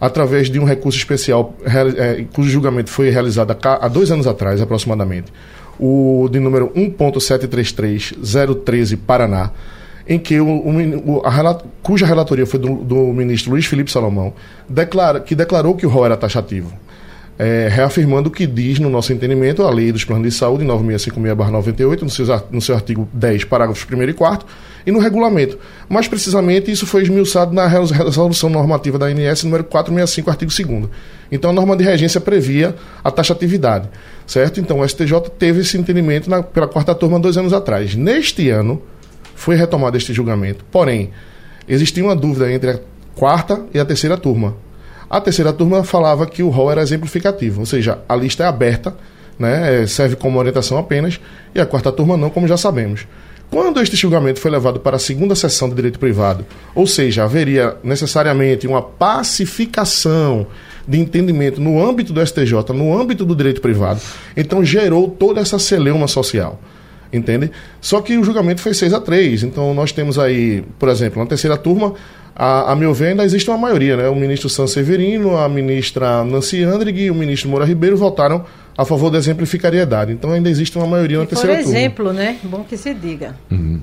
[0.00, 5.32] através de um recurso especial é, cujo julgamento foi realizado há dois anos atrás, aproximadamente,
[5.78, 9.52] o de número 1.733013 Paraná
[10.08, 14.32] em que o, o, a, cuja relatoria foi do, do, ministro Luiz Felipe Salomão,
[14.68, 16.72] declara, que declarou que o rol era taxativo.
[17.38, 22.02] É, reafirmando o que diz no nosso entendimento a Lei dos Planos de Saúde 9656-98,
[22.02, 24.46] no, no seu artigo 10, parágrafos 1 e 4,
[24.86, 25.58] e no regulamento.
[25.88, 30.90] Mais precisamente, isso foi esmiuçado na resolução normativa da ANS número 465, artigo 2
[31.30, 33.88] Então, a norma de regência previa a taxatividade,
[34.26, 34.60] certo?
[34.60, 37.94] Então, o STJ teve esse entendimento na, pela quarta turma dois anos atrás.
[37.94, 38.80] Neste ano,
[39.42, 40.64] foi retomado este julgamento.
[40.70, 41.10] Porém,
[41.68, 42.78] existia uma dúvida entre a
[43.16, 44.54] quarta e a terceira turma.
[45.10, 48.94] A terceira turma falava que o rol era exemplificativo, ou seja, a lista é aberta,
[49.36, 51.20] né, serve como orientação apenas,
[51.52, 53.06] e a quarta turma não, como já sabemos.
[53.50, 57.76] Quando este julgamento foi levado para a segunda sessão de direito privado, ou seja, haveria
[57.82, 60.46] necessariamente uma pacificação
[60.86, 64.00] de entendimento no âmbito do STJ, no âmbito do direito privado,
[64.36, 66.60] então gerou toda essa celeuma social.
[67.12, 67.50] Entende?
[67.80, 71.26] Só que o julgamento foi 6 a 3 Então nós temos aí, por exemplo, na
[71.28, 71.94] terceira turma,
[72.34, 74.08] a, a, meu ver, ainda existe uma maioria, né?
[74.08, 78.44] O ministro San Severino, a ministra Nancy Andrighi e o ministro Moura Ribeiro votaram
[78.76, 80.12] a favor da exemplificariedade.
[80.12, 81.70] Então ainda existe uma maioria na terceira turma.
[81.70, 82.38] Por exemplo, né?
[82.42, 83.36] Bom que se diga.
[83.50, 83.82] Uhum.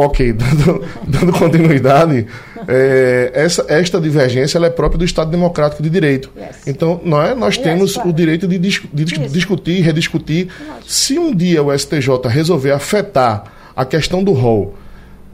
[0.00, 2.24] Ok, dando, dando continuidade,
[2.68, 6.30] é, essa, esta divergência é própria do Estado Democrático de Direito.
[6.36, 6.68] Yes.
[6.68, 8.10] Então, não é, nós yes, temos claro.
[8.10, 10.50] o direito de, dis, de dis, discutir, rediscutir.
[10.86, 13.42] Se um dia o STJ resolver afetar
[13.74, 14.76] a questão do rol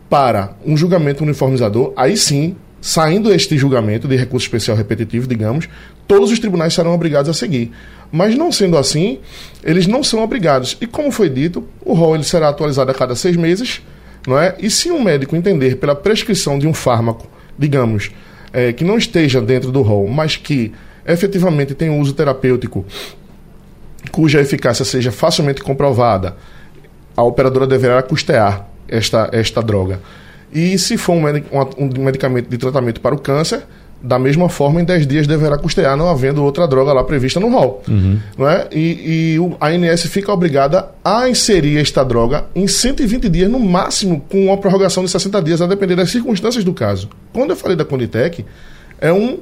[0.09, 5.68] para um julgamento uniformizador, aí sim, saindo este julgamento de recurso especial repetitivo, digamos,
[6.09, 7.70] todos os tribunais serão obrigados a seguir.
[8.11, 9.18] Mas não sendo assim,
[9.62, 10.74] eles não são obrigados.
[10.81, 13.83] E como foi dito, o rol ele será atualizado a cada seis meses
[14.27, 14.55] não é?
[14.59, 18.11] E se um médico entender pela prescrição de um fármaco, digamos,
[18.53, 20.73] é, que não esteja dentro do rol, mas que
[21.07, 22.85] efetivamente tem um uso terapêutico
[24.11, 26.37] cuja eficácia seja facilmente comprovada,
[27.17, 30.01] a operadora deverá custear esta, esta droga.
[30.53, 31.25] E se for um,
[31.79, 33.65] um medicamento de tratamento para o câncer,
[34.05, 37.49] da mesma forma, em 10 dias deverá custear, não havendo outra droga lá prevista no
[37.49, 37.83] rol.
[37.88, 38.19] Uhum.
[38.37, 38.69] Não é?
[38.71, 44.23] E, e a ANS fica obrigada a inserir esta droga em 120 dias, no máximo,
[44.29, 47.09] com uma prorrogação de 60 dias, a depender das circunstâncias do caso.
[47.33, 48.45] Quando eu falei da Conitec,
[49.01, 49.38] é um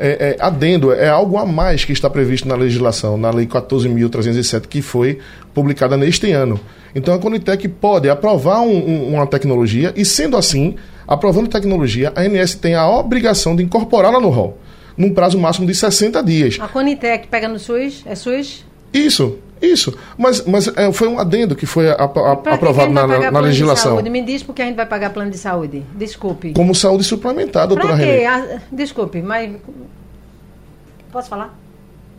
[0.00, 4.66] é, é, adendo, é algo a mais que está previsto na legislação, na Lei 14.307,
[4.66, 5.18] que foi
[5.52, 6.58] publicada neste ano.
[6.94, 10.74] Então a Conitec pode aprovar um, um, uma tecnologia e, sendo assim,
[11.06, 14.58] aprovando tecnologia, a ANS tem a obrigação de incorporá-la no rol,
[14.96, 16.58] num prazo máximo de 60 dias.
[16.58, 18.02] A Conitec pega no SUS?
[18.06, 18.64] É SUS?
[18.92, 19.96] Isso, isso.
[20.16, 24.00] Mas, mas é, foi um adendo que foi a, a, aprovado na, na, na legislação.
[24.02, 25.82] Me diz por que a gente vai pagar plano de saúde.
[25.94, 26.52] Desculpe.
[26.52, 28.26] Como saúde suplementar, doutora René.
[28.26, 29.50] Ah, desculpe, mas.
[31.12, 31.58] Posso falar?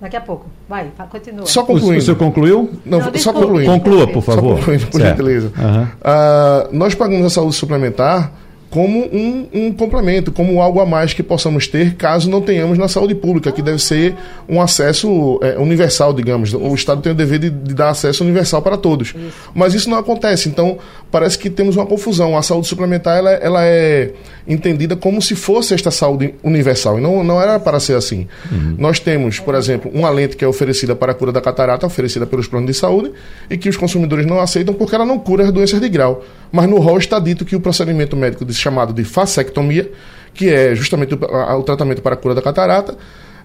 [0.01, 0.47] Daqui a pouco.
[0.67, 1.45] Vai, continua.
[1.45, 1.99] Só concluindo.
[1.99, 2.71] O senhor concluiu?
[2.84, 3.71] Não, Não só concluindo.
[3.71, 4.56] Conclua, por favor.
[4.56, 5.54] Só concluindo, por gentileza.
[5.56, 5.84] Uhum.
[5.84, 8.32] Uh, nós pagamos a saúde suplementar
[8.71, 12.88] como um, um, complemento, como algo a mais que possamos ter caso não tenhamos na
[12.88, 14.15] saúde pública, que deve ser
[14.47, 16.49] um acesso é, universal, digamos.
[16.49, 16.57] Isso.
[16.57, 19.10] O Estado tem o dever de, de, dar acesso universal para todos.
[19.10, 19.51] Isso.
[19.53, 20.47] Mas isso não acontece.
[20.47, 20.77] Então,
[21.12, 22.38] parece que temos uma confusão.
[22.38, 24.13] A saúde suplementar ela, ela é
[24.47, 26.97] entendida como se fosse esta saúde universal.
[26.97, 28.25] E não, não era para ser assim.
[28.49, 28.75] Uhum.
[28.77, 32.25] Nós temos, por exemplo, uma lente que é oferecida para a cura da catarata, oferecida
[32.25, 33.12] pelos planos de saúde,
[33.49, 36.23] e que os consumidores não aceitam porque ela não cura as doenças de grau.
[36.51, 39.91] Mas no rol está dito que o procedimento médico de, chamado de facectomia,
[40.34, 42.97] que é justamente o, a, o tratamento para a cura da catarata,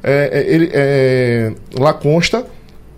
[0.02, 2.44] é, é, ele, é, lá consta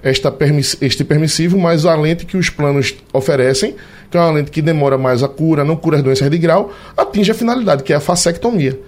[0.03, 3.75] esta permiss, este permissivo, mas a lente que os planos oferecem,
[4.11, 6.73] que é uma lente que demora mais a cura, não cura as doenças de grau,
[6.97, 8.79] atinge a finalidade, que é a facectomia.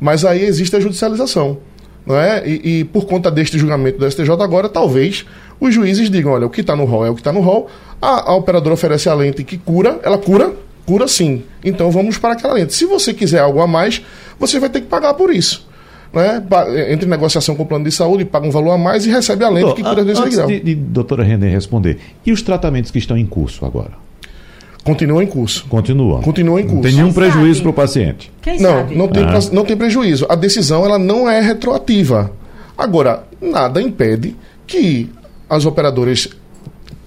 [0.00, 1.58] Mas aí existe a judicialização.
[2.04, 2.42] Não é?
[2.46, 5.24] E, e por conta deste julgamento do STJ agora, talvez
[5.60, 7.70] os juízes digam, olha, o que está no rol é o que está no rol,
[8.00, 10.52] a, a operadora oferece a lente que cura, ela cura,
[10.86, 11.42] cura sim.
[11.64, 12.74] Então vamos para aquela lente.
[12.74, 14.02] Se você quiser algo a mais,
[14.38, 15.66] você vai ter que pagar por isso
[16.12, 16.42] né,
[16.90, 19.48] entre negociação com o plano de saúde, paga um valor a mais e recebe a
[19.48, 20.46] lente Doutor, que cura a doença de grau.
[20.46, 23.92] De, de doutora René responder, e os tratamentos que estão em curso agora?
[24.84, 25.64] Continuam em curso.
[25.68, 26.20] Continuam.
[26.22, 26.74] Continuam em curso.
[26.74, 28.32] Não tem nenhum Quem prejuízo para o paciente.
[28.42, 28.96] Quem não, sabe?
[28.96, 29.38] não tem, ah.
[29.52, 30.26] não tem prejuízo.
[30.28, 32.32] A decisão ela não é retroativa.
[32.76, 34.34] Agora, nada impede
[34.66, 35.08] que
[35.48, 36.28] as operadoras,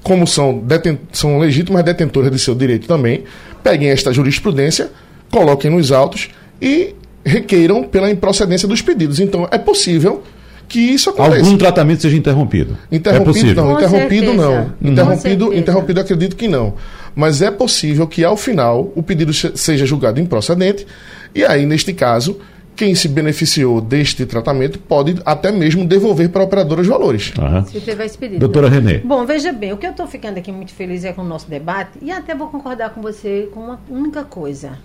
[0.02, 3.26] como são, deten são legítimas detentoras de seu direito também,
[3.66, 4.92] peguem esta jurisprudência,
[5.32, 6.30] coloquem nos autos
[6.62, 6.94] e
[7.26, 9.20] requeiram pela improcedência dos pedidos.
[9.20, 10.22] Então, é possível
[10.68, 11.40] que isso aconteça.
[11.44, 12.78] Algum tratamento seja interrompido.
[12.92, 13.56] Interrompido é possível.
[13.56, 14.50] não, Com interrompido certeza.
[14.82, 14.92] não.
[14.92, 16.76] Interrompido, interrompido acredito que não.
[17.16, 20.86] Mas é possível que ao final o pedido seja julgado improcedente
[21.34, 22.40] e aí neste caso
[22.76, 27.34] quem se beneficiou deste tratamento pode até mesmo devolver para a operadora os valores.
[27.38, 27.66] Uhum.
[27.66, 28.40] Se tiver esse pedido.
[28.40, 29.00] Doutora Renê.
[29.00, 31.50] Bom, veja bem, o que eu estou ficando aqui muito feliz é com o nosso
[31.50, 34.78] debate e até vou concordar com você com uma única coisa.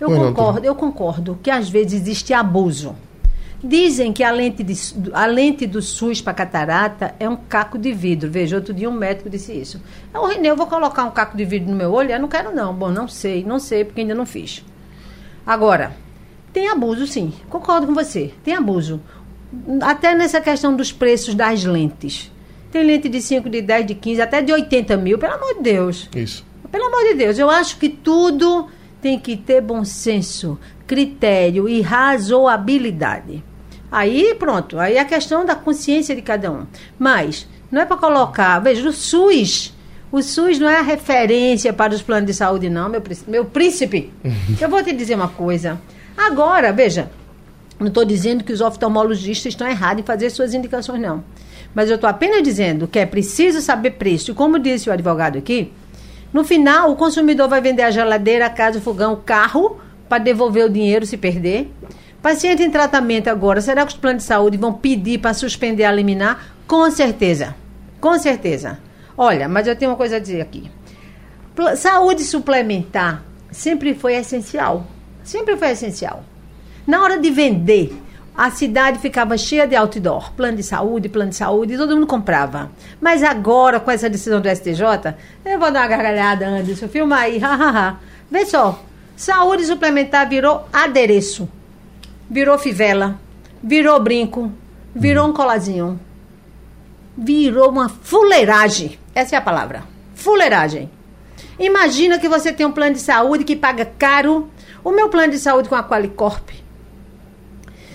[0.00, 2.94] Eu concordo, eu concordo que às vezes existe abuso.
[3.64, 4.74] Dizem que a lente, de,
[5.12, 8.28] a lente do SUS para catarata é um caco de vidro.
[8.28, 9.80] Veja, outro dia um médico disse isso.
[10.12, 12.10] O Renê, eu vou colocar um caco de vidro no meu olho?
[12.10, 12.74] Eu não quero não.
[12.74, 14.64] Bom, não sei, não sei, porque ainda não fiz.
[15.46, 15.92] Agora,
[16.52, 17.32] tem abuso sim.
[17.48, 18.32] Concordo com você.
[18.44, 19.00] Tem abuso.
[19.80, 22.30] Até nessa questão dos preços das lentes.
[22.70, 25.18] Tem lente de 5, de 10, de 15, até de 80 mil.
[25.18, 26.08] Pelo amor de Deus.
[26.14, 26.44] Isso.
[26.70, 27.38] Pelo amor de Deus.
[27.38, 28.68] Eu acho que tudo
[29.00, 33.42] tem que ter bom senso, critério e razoabilidade.
[33.90, 36.66] Aí pronto, aí é a questão da consciência de cada um.
[36.98, 39.74] Mas não é para colocar, veja, o SUS,
[40.10, 44.12] O SUS não é a referência para os planos de saúde, não, meu, meu príncipe.
[44.60, 45.80] Eu vou te dizer uma coisa.
[46.16, 47.10] Agora, veja,
[47.78, 51.24] não estou dizendo que os oftalmologistas estão errados em fazer suas indicações, não.
[51.74, 54.34] Mas eu estou apenas dizendo que é preciso saber preço.
[54.34, 55.72] Como disse o advogado aqui,
[56.32, 60.22] no final o consumidor vai vender a geladeira, a casa, o fogão, o carro para
[60.22, 61.72] devolver o dinheiro se perder.
[62.20, 65.90] Paciente em tratamento agora, será que os planos de saúde vão pedir para suspender a
[65.90, 66.54] liminar?
[66.68, 67.54] Com certeza.
[68.00, 68.78] Com certeza.
[69.16, 70.70] Olha, mas eu tenho uma coisa a dizer aqui.
[71.76, 74.86] Saúde suplementar sempre foi essencial.
[75.24, 76.24] Sempre foi essencial.
[76.86, 77.96] Na hora de vender,
[78.34, 82.70] a cidade ficava cheia de outdoor, plano de saúde, plano de saúde, todo mundo comprava.
[83.00, 85.14] Mas agora, com essa decisão do STJ,
[85.44, 87.98] eu vou dar uma gargalhada, Anderson, filma aí, hahaha.
[88.30, 88.82] Vê só,
[89.14, 91.48] saúde suplementar virou adereço,
[92.28, 93.20] virou fivela,
[93.62, 94.50] virou brinco,
[94.94, 96.00] virou um colazinho,
[97.16, 98.98] virou uma fuleiragem.
[99.14, 99.84] Essa é a palavra.
[100.14, 100.90] Fuleiragem.
[101.58, 104.48] Imagina que você tem um plano de saúde que paga caro.
[104.84, 106.50] O meu plano de saúde com a Qualicorp.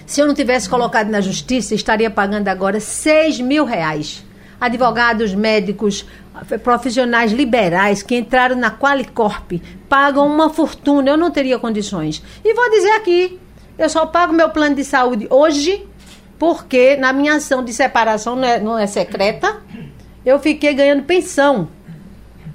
[0.05, 4.25] Se eu não tivesse colocado na justiça, estaria pagando agora 6 mil reais.
[4.59, 6.05] Advogados, médicos,
[6.63, 11.11] profissionais liberais que entraram na Qualicorp pagam uma fortuna.
[11.11, 12.23] Eu não teria condições.
[12.43, 13.39] E vou dizer aqui:
[13.77, 15.85] eu só pago meu plano de saúde hoje
[16.39, 19.61] porque na minha ação de separação não é, não é secreta
[20.27, 21.69] eu fiquei ganhando pensão.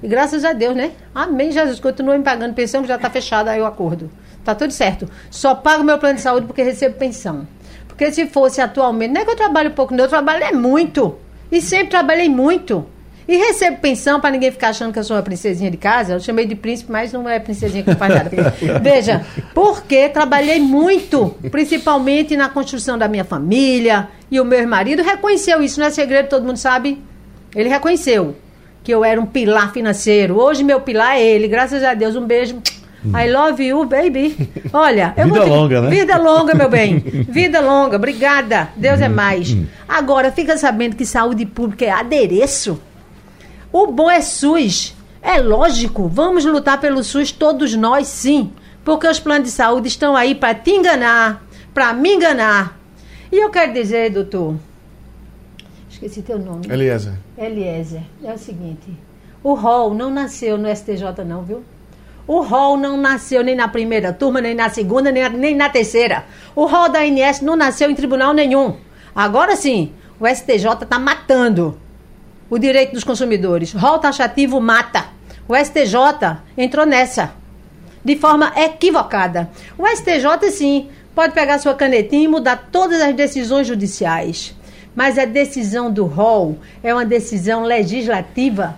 [0.03, 0.91] E graças a Deus, né?
[1.13, 1.79] Amém, Jesus.
[1.79, 4.11] Continua me pagando pensão, que já está fechado aí o acordo.
[4.43, 5.09] Tá tudo certo.
[5.29, 7.47] Só pago meu plano de saúde porque recebo pensão.
[7.87, 11.15] Porque se fosse atualmente, não é que eu trabalho pouco, não, eu trabalho é muito.
[11.51, 12.85] E sempre trabalhei muito.
[13.27, 16.13] E recebo pensão para ninguém ficar achando que eu sou uma princesinha de casa.
[16.13, 18.29] Eu chamei de príncipe, mas não é princesinha que faz nada.
[18.81, 24.09] Veja, porque trabalhei muito, principalmente na construção da minha família.
[24.29, 27.01] E o meu marido reconheceu isso, não é segredo, todo mundo sabe.
[27.55, 28.35] Ele reconheceu
[28.83, 30.37] que eu era um pilar financeiro.
[30.37, 32.15] Hoje meu pilar é ele, graças a Deus.
[32.15, 32.61] Um beijo.
[33.05, 34.49] I love you, baby.
[34.71, 35.89] Olha, eu vida longa, né?
[35.89, 36.99] Vida longa, meu bem.
[37.27, 37.97] Vida longa.
[37.97, 38.69] Obrigada.
[38.75, 39.57] Deus é mais.
[39.87, 42.79] Agora, fica sabendo que saúde pública é adereço.
[43.71, 44.95] O bom é SUS.
[45.21, 46.07] É lógico.
[46.07, 48.51] Vamos lutar pelo SUS todos nós, sim.
[48.85, 51.43] Porque os planos de saúde estão aí para te enganar,
[51.73, 52.77] para me enganar.
[53.31, 54.55] E eu quero dizer, doutor,
[55.89, 56.67] esqueci teu nome.
[56.69, 57.13] Eliezer.
[57.37, 58.01] Eliezer.
[58.23, 58.93] É o seguinte:
[59.41, 61.63] o Hall não nasceu no STJ, não, viu?
[62.25, 66.25] O Hall não nasceu nem na primeira turma, nem na segunda, nem, nem na terceira.
[66.55, 68.77] O Hall da ANS não nasceu em tribunal nenhum.
[69.13, 71.77] Agora sim, o STJ está matando
[72.49, 73.73] o direito dos consumidores.
[73.73, 75.05] Rol taxativo mata.
[75.47, 77.33] O STJ entrou nessa
[78.03, 79.49] de forma equivocada.
[79.77, 84.55] O STJ, sim, pode pegar sua canetinha e mudar todas as decisões judiciais.
[84.95, 88.77] Mas a decisão do rol é uma decisão legislativa.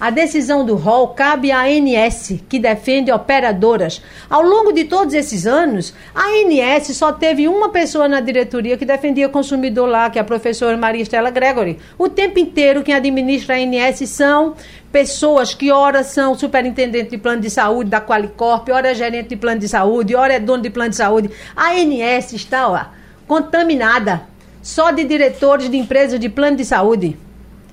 [0.00, 4.02] A decisão do rol cabe à ANS, que defende operadoras.
[4.28, 8.84] Ao longo de todos esses anos, a ANS só teve uma pessoa na diretoria que
[8.84, 11.78] defendia consumidor lá, que é a professora Maria Estela Gregory.
[11.96, 14.54] O tempo inteiro quem administra a ANS são
[14.90, 19.36] pessoas que ora são superintendente de plano de saúde da Qualicorp, ora é gerente de
[19.36, 21.30] plano de saúde, ora é dono de plano de saúde.
[21.54, 22.84] A ANS está ó,
[23.28, 24.22] contaminada
[24.60, 27.16] só de diretores de empresas de plano de saúde.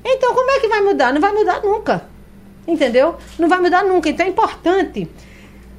[0.04, 1.14] Então, como é que vai mudar?
[1.14, 2.11] Não vai mudar nunca.
[2.68, 3.16] Entendeu?
[3.40, 4.10] Não vai mudar nunca.
[4.10, 5.10] Então, é importante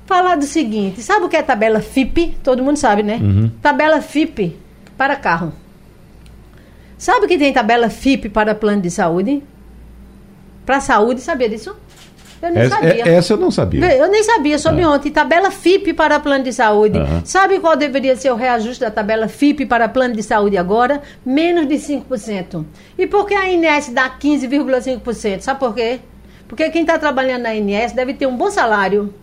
[0.06, 2.36] falar do seguinte: sabe o que é tabela FIP?
[2.42, 3.18] Todo mundo sabe, né?
[3.22, 3.50] Uhum.
[3.60, 4.56] Tabela FIP
[4.96, 5.52] para carro.
[6.98, 9.42] Sabe que tem tabela FIP para plano de saúde?
[10.64, 11.74] Para saúde, sabia disso?
[12.40, 13.08] Eu não essa, sabia.
[13.08, 13.96] Essa eu não sabia.
[13.96, 14.90] Eu nem sabia, soube ah.
[14.90, 15.10] ontem.
[15.10, 16.98] Tabela FIP para plano de saúde.
[16.98, 17.22] Uhum.
[17.24, 21.02] Sabe qual deveria ser o reajuste da tabela FIP para plano de saúde agora?
[21.24, 22.64] Menos de 5%.
[22.98, 25.40] E por que a INS dá 15,5%?
[25.40, 26.00] Sabe por quê?
[26.52, 29.14] Porque quem está trabalhando na INS deve ter um bom salário.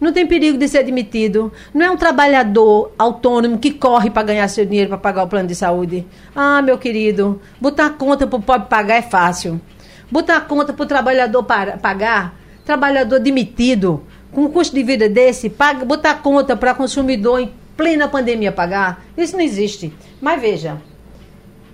[0.00, 1.52] Não tem perigo de ser demitido.
[1.74, 5.48] Não é um trabalhador autônomo que corre para ganhar seu dinheiro para pagar o plano
[5.48, 6.06] de saúde.
[6.36, 9.60] Ah, meu querido, botar conta para o pobre pagar é fácil.
[10.08, 15.84] Botar conta para o trabalhador pagar trabalhador demitido, com um custo de vida desse, paga,
[15.84, 19.92] botar conta para consumidor em plena pandemia pagar, isso não existe.
[20.20, 20.80] Mas veja,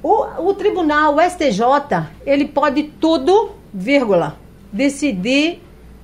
[0.03, 5.63] o, o tribunal, o STJ, ele pode tudo, vírgula, decidir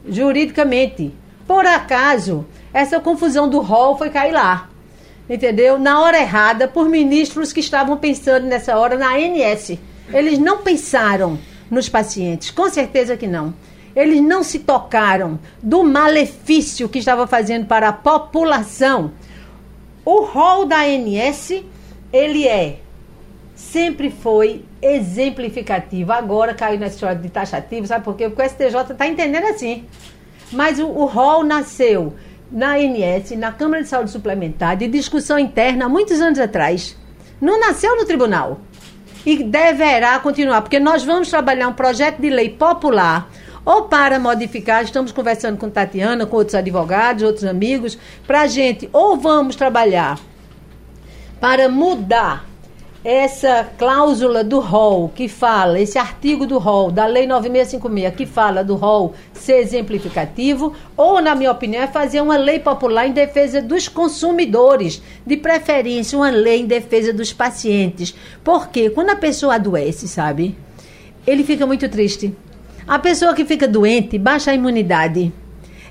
[0.09, 1.13] juridicamente.
[1.47, 4.69] Por acaso, essa confusão do rol foi cair lá.
[5.29, 5.79] Entendeu?
[5.79, 9.79] Na hora errada, por ministros que estavam pensando nessa hora na ANS.
[10.13, 11.39] Eles não pensaram
[11.71, 13.55] nos pacientes, com certeza que não.
[13.97, 19.13] Eles não se tocaram do malefício que estava fazendo para a população.
[20.05, 21.63] O rol da ANS,
[22.13, 22.79] ele é
[23.55, 26.13] sempre foi exemplificativo.
[26.13, 28.29] Agora caiu na história de taxativo, sabe por quê?
[28.29, 29.87] Porque o STJ está entendendo assim.
[30.53, 32.15] Mas o, o rol nasceu
[32.51, 36.97] na ANS, na Câmara de Saúde Suplementar, de discussão interna muitos anos atrás.
[37.41, 38.61] Não nasceu no tribunal.
[39.25, 43.31] E deverá continuar, porque nós vamos trabalhar um projeto de lei popular
[43.65, 48.89] ou para modificar, estamos conversando com Tatiana, com outros advogados, outros amigos, para a gente,
[48.93, 50.19] ou vamos trabalhar
[51.41, 52.45] para mudar
[53.05, 58.65] essa cláusula do rol que fala, esse artigo do rol da Lei 9656 que fala
[58.65, 63.61] do rol ser exemplificativo, ou, na minha opinião, é fazer uma lei popular em defesa
[63.61, 68.15] dos consumidores, de preferência, uma lei em defesa dos pacientes.
[68.43, 70.57] Porque quando a pessoa adoece, sabe,
[71.27, 72.35] ele fica muito triste.
[72.89, 75.31] A pessoa que fica doente baixa a imunidade.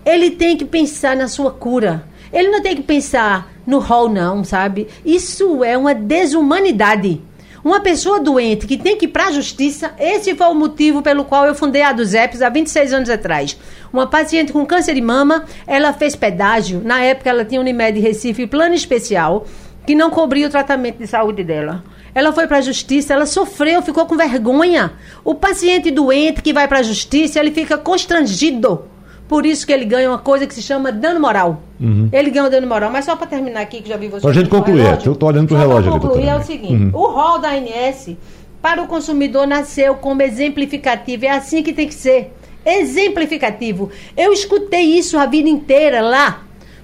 [0.04, 2.06] Ele tem que pensar na sua cura.
[2.32, 4.88] Ele não tem que pensar no rol, não, sabe?
[5.06, 7.22] Isso é uma desumanidade.
[7.64, 11.24] Uma pessoa doente que tem que ir para a justiça, esse foi o motivo pelo
[11.24, 13.58] qual eu fundei a dos EPS há 26 anos atrás.
[13.92, 16.82] Uma paciente com câncer de mama, ela fez pedágio.
[16.84, 19.46] Na época, ela tinha Unimed Recife plano especial
[19.86, 21.84] que não cobria o tratamento de saúde dela.
[22.14, 24.94] Ela foi para a justiça, ela sofreu, ficou com vergonha.
[25.24, 28.86] O paciente doente que vai para a justiça, ele fica constrangido
[29.34, 31.64] por isso que ele ganha uma coisa que se chama dano moral.
[31.82, 32.08] Uhum.
[32.14, 32.92] Ele ganha um dano moral.
[32.92, 34.22] Mas só para terminar aqui, que já vi você.
[34.22, 36.84] Para a gente concluir, eu estou olhando para o relógio ali, concluir é o seguinte:
[36.84, 36.92] uhum.
[36.94, 38.16] o rol da ANS
[38.62, 41.26] para o consumidor nasceu como exemplificativo.
[41.26, 42.32] É assim que tem que ser.
[42.64, 43.90] Exemplificativo.
[44.16, 46.44] Eu escutei isso a vida inteira lá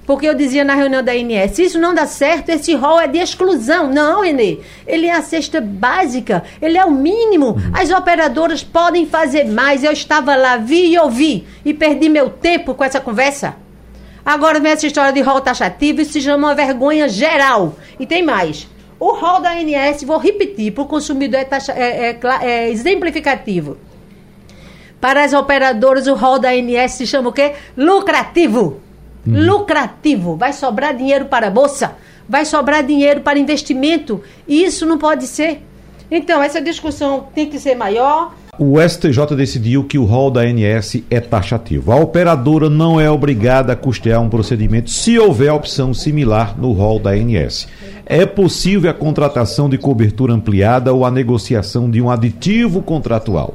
[0.10, 3.05] porque eu dizia na reunião da INS, se isso não dá certo, esse rol é
[3.05, 3.88] de exclusão.
[3.93, 4.57] Não, Renê.
[4.88, 7.49] Ele é a cesta básica, ele é o mínimo.
[7.49, 7.72] Uhum.
[7.72, 9.84] As operadoras podem fazer mais.
[9.84, 13.55] Eu estava lá, vi e ouvi, e perdi meu tempo com essa conversa.
[14.26, 17.76] Agora vem essa história de rol taxativo, isso se chama uma vergonha geral.
[17.99, 18.68] E tem mais.
[18.99, 23.78] O rol da ANS, vou repetir, para o consumidor é, taxa, é, é, é exemplificativo.
[24.99, 27.53] Para as operadoras, o rol da ANS se chama o quê?
[27.78, 28.89] Lucrativo.
[29.26, 30.36] Lucrativo.
[30.36, 31.95] Vai sobrar dinheiro para a bolsa,
[32.28, 34.24] vai sobrar dinheiro para investimento.
[34.47, 35.63] E isso não pode ser.
[36.11, 38.34] Então, essa discussão tem que ser maior.
[38.62, 41.93] O STJ decidiu que o rol da ANS é taxativo.
[41.93, 46.99] A operadora não é obrigada a custear um procedimento se houver opção similar no rol
[46.99, 47.70] da ANS.
[48.05, 53.53] É possível a contratação de cobertura ampliada ou a negociação de um aditivo contratual.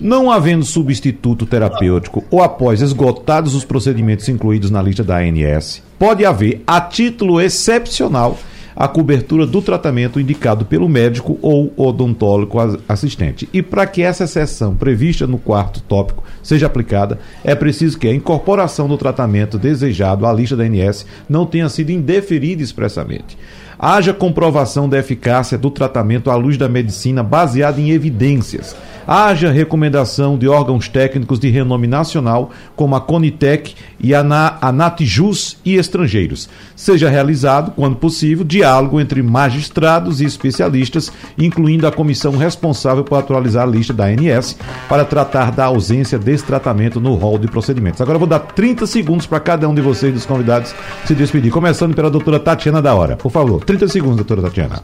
[0.00, 6.24] Não havendo substituto terapêutico ou após esgotados os procedimentos incluídos na lista da ANS, pode
[6.24, 8.38] haver, a título excepcional,
[8.76, 13.48] a cobertura do tratamento indicado pelo médico ou odontólogo assistente.
[13.52, 18.14] E para que essa exceção prevista no quarto tópico seja aplicada, é preciso que a
[18.14, 23.38] incorporação do tratamento desejado à lista da ANS não tenha sido indeferida expressamente
[23.78, 28.74] haja comprovação da eficácia do tratamento à luz da medicina baseada em evidências
[29.06, 34.72] haja recomendação de órgãos técnicos de renome nacional, como a Conitec e a, Na, a
[34.72, 36.48] Natjus e estrangeiros.
[36.74, 43.62] Seja realizado, quando possível, diálogo entre magistrados e especialistas, incluindo a comissão responsável por atualizar
[43.62, 44.56] a lista da ANS,
[44.88, 48.00] para tratar da ausência desse tratamento no rol de procedimentos.
[48.00, 51.52] Agora eu vou dar 30 segundos para cada um de vocês, dos convidados, se despedir,
[51.52, 53.16] começando pela doutora Tatiana da Hora.
[53.16, 54.82] Por favor, 30 segundos, doutora Tatiana.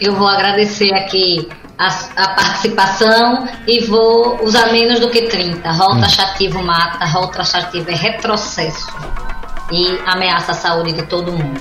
[0.00, 1.48] Eu vou agradecer aqui
[1.78, 5.70] a, a, participação e vou usar menos do que 30.
[5.72, 6.00] Rol hum.
[6.00, 8.86] taxativo mata, rol taxativo é retrocesso
[9.72, 11.60] e ameaça a saúde de todo mundo.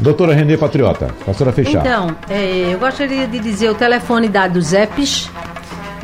[0.00, 1.80] Doutora Renê Patriota, pastora fechar.
[1.80, 5.30] Então, é, eu gostaria de dizer o telefone da dos EPs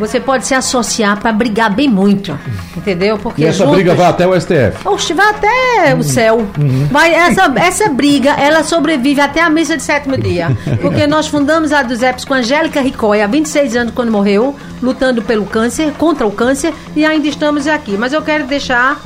[0.00, 2.36] você pode se associar para brigar bem muito,
[2.74, 3.18] entendeu?
[3.18, 4.88] Porque e essa briga vai até o STF.
[4.88, 6.00] Oxe, vai até uhum.
[6.00, 6.38] o céu.
[6.58, 6.88] Uhum.
[6.90, 10.56] Vai, essa, essa briga, ela sobrevive até a missa de sétimo dia.
[10.80, 14.56] Porque nós fundamos a dos EPS com a Angélica Ricóia há 26 anos, quando morreu,
[14.82, 17.98] lutando pelo câncer, contra o câncer, e ainda estamos aqui.
[17.98, 18.98] Mas eu quero deixar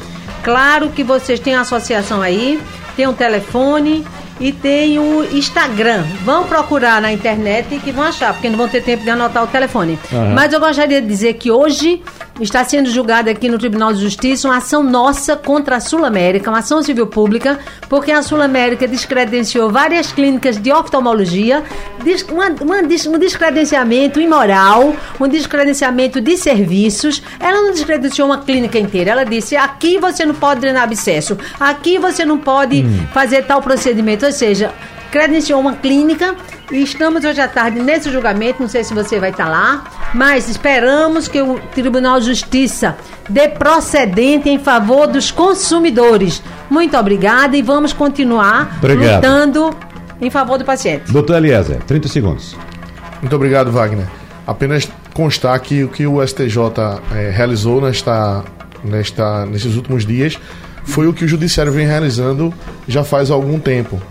[0.45, 2.61] claro que vocês têm a associação aí,
[2.97, 4.07] tem um telefone,
[4.41, 6.05] e tem o Instagram.
[6.25, 9.47] Vão procurar na internet que vão achar, porque não vão ter tempo de anotar o
[9.47, 9.99] telefone.
[10.13, 10.35] Uhum.
[10.35, 12.03] Mas eu gostaria de dizer que hoje
[12.41, 16.51] está sendo julgada aqui no Tribunal de Justiça uma ação nossa contra a Sul América,
[16.51, 17.59] uma ação civil pública,
[17.89, 21.63] porque a Sul América descredenciou várias clínicas de oftalmologia,
[22.01, 27.23] um descredenciamento imoral, um descredenciamento de serviços.
[27.39, 31.99] Ela não descredenciou uma clínica inteira, ela disse: aqui você não pode drenar abscesso, aqui
[31.99, 33.07] você não pode hum.
[33.13, 34.73] fazer tal procedimento, ou seja,
[35.11, 36.35] credenciou uma clínica
[36.73, 38.61] e estamos hoje à tarde nesse julgamento.
[38.61, 42.97] Não sei se você vai estar lá, mas esperamos que o Tribunal de Justiça
[43.29, 46.43] dê procedente em favor dos consumidores.
[46.69, 49.15] Muito obrigada e vamos continuar Obrigado.
[49.17, 49.77] lutando
[50.21, 51.13] em favor do paciente.
[51.13, 52.57] Doutor Eliezer, 30 segundos.
[53.21, 54.07] Muito obrigado, Wagner.
[54.47, 56.59] Apenas constar que o que o STJ
[57.15, 58.43] é, realizou nesta,
[58.83, 60.39] nesta, nesses últimos dias
[60.85, 62.53] foi o que o Judiciário vem realizando
[62.87, 64.03] já faz algum tempo.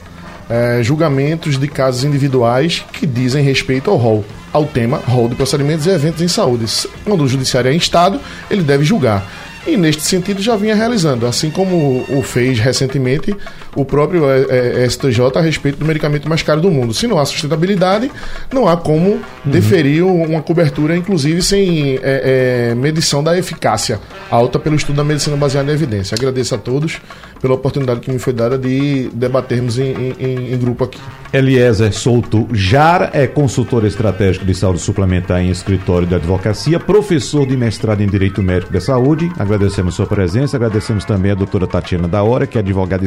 [0.50, 5.86] É, julgamentos de casos individuais que dizem respeito ao rol, ao tema rol de procedimentos
[5.86, 6.66] e eventos em saúde.
[7.04, 8.20] Quando o Judiciário é em Estado,
[8.52, 9.26] ele deve julgar
[9.66, 13.36] e neste sentido já vinha realizando, assim como o fez recentemente
[13.76, 16.94] o próprio é, é, STJ a respeito do medicamento mais caro do mundo.
[16.94, 18.12] Se não há sustentabilidade,
[18.52, 19.22] não há como uhum.
[19.46, 24.00] deferir uma cobertura, inclusive sem é, é, medição da eficácia
[24.30, 26.16] alta pelo estudo da medicina baseada em evidência.
[26.16, 27.02] Agradeço a todos
[27.42, 31.00] pela oportunidade que me foi dada de debatermos em, em, em grupo aqui.
[31.34, 37.58] Eliezer Souto Jar é consultor estratégico de saúde suplementar em escritório de advocacia, professor de
[37.58, 39.32] mestrado em Direito Médico da Saúde.
[39.38, 43.04] Agradecemos sua presença, agradecemos também a doutora Tatiana da Hora, que é advogada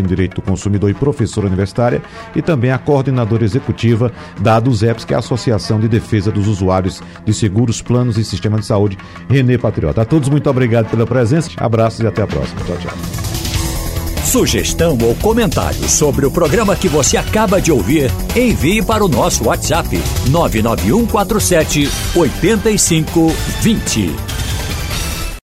[0.00, 2.02] em Direito do Consumidor e professora universitária,
[2.34, 7.02] e também a coordenadora executiva da ADUSEPS, que é a Associação de Defesa dos Usuários
[7.24, 8.98] de Seguros, Planos e Sistema de Saúde,
[9.28, 10.02] Renê Patriota.
[10.02, 12.60] A todos, muito obrigado pela presença, abraços e até a próxima.
[12.66, 12.92] Tchau, tchau.
[14.24, 19.48] Sugestão ou comentário sobre o programa que você acaba de ouvir, envie para o nosso
[19.48, 24.39] WhatsApp 99147 8520.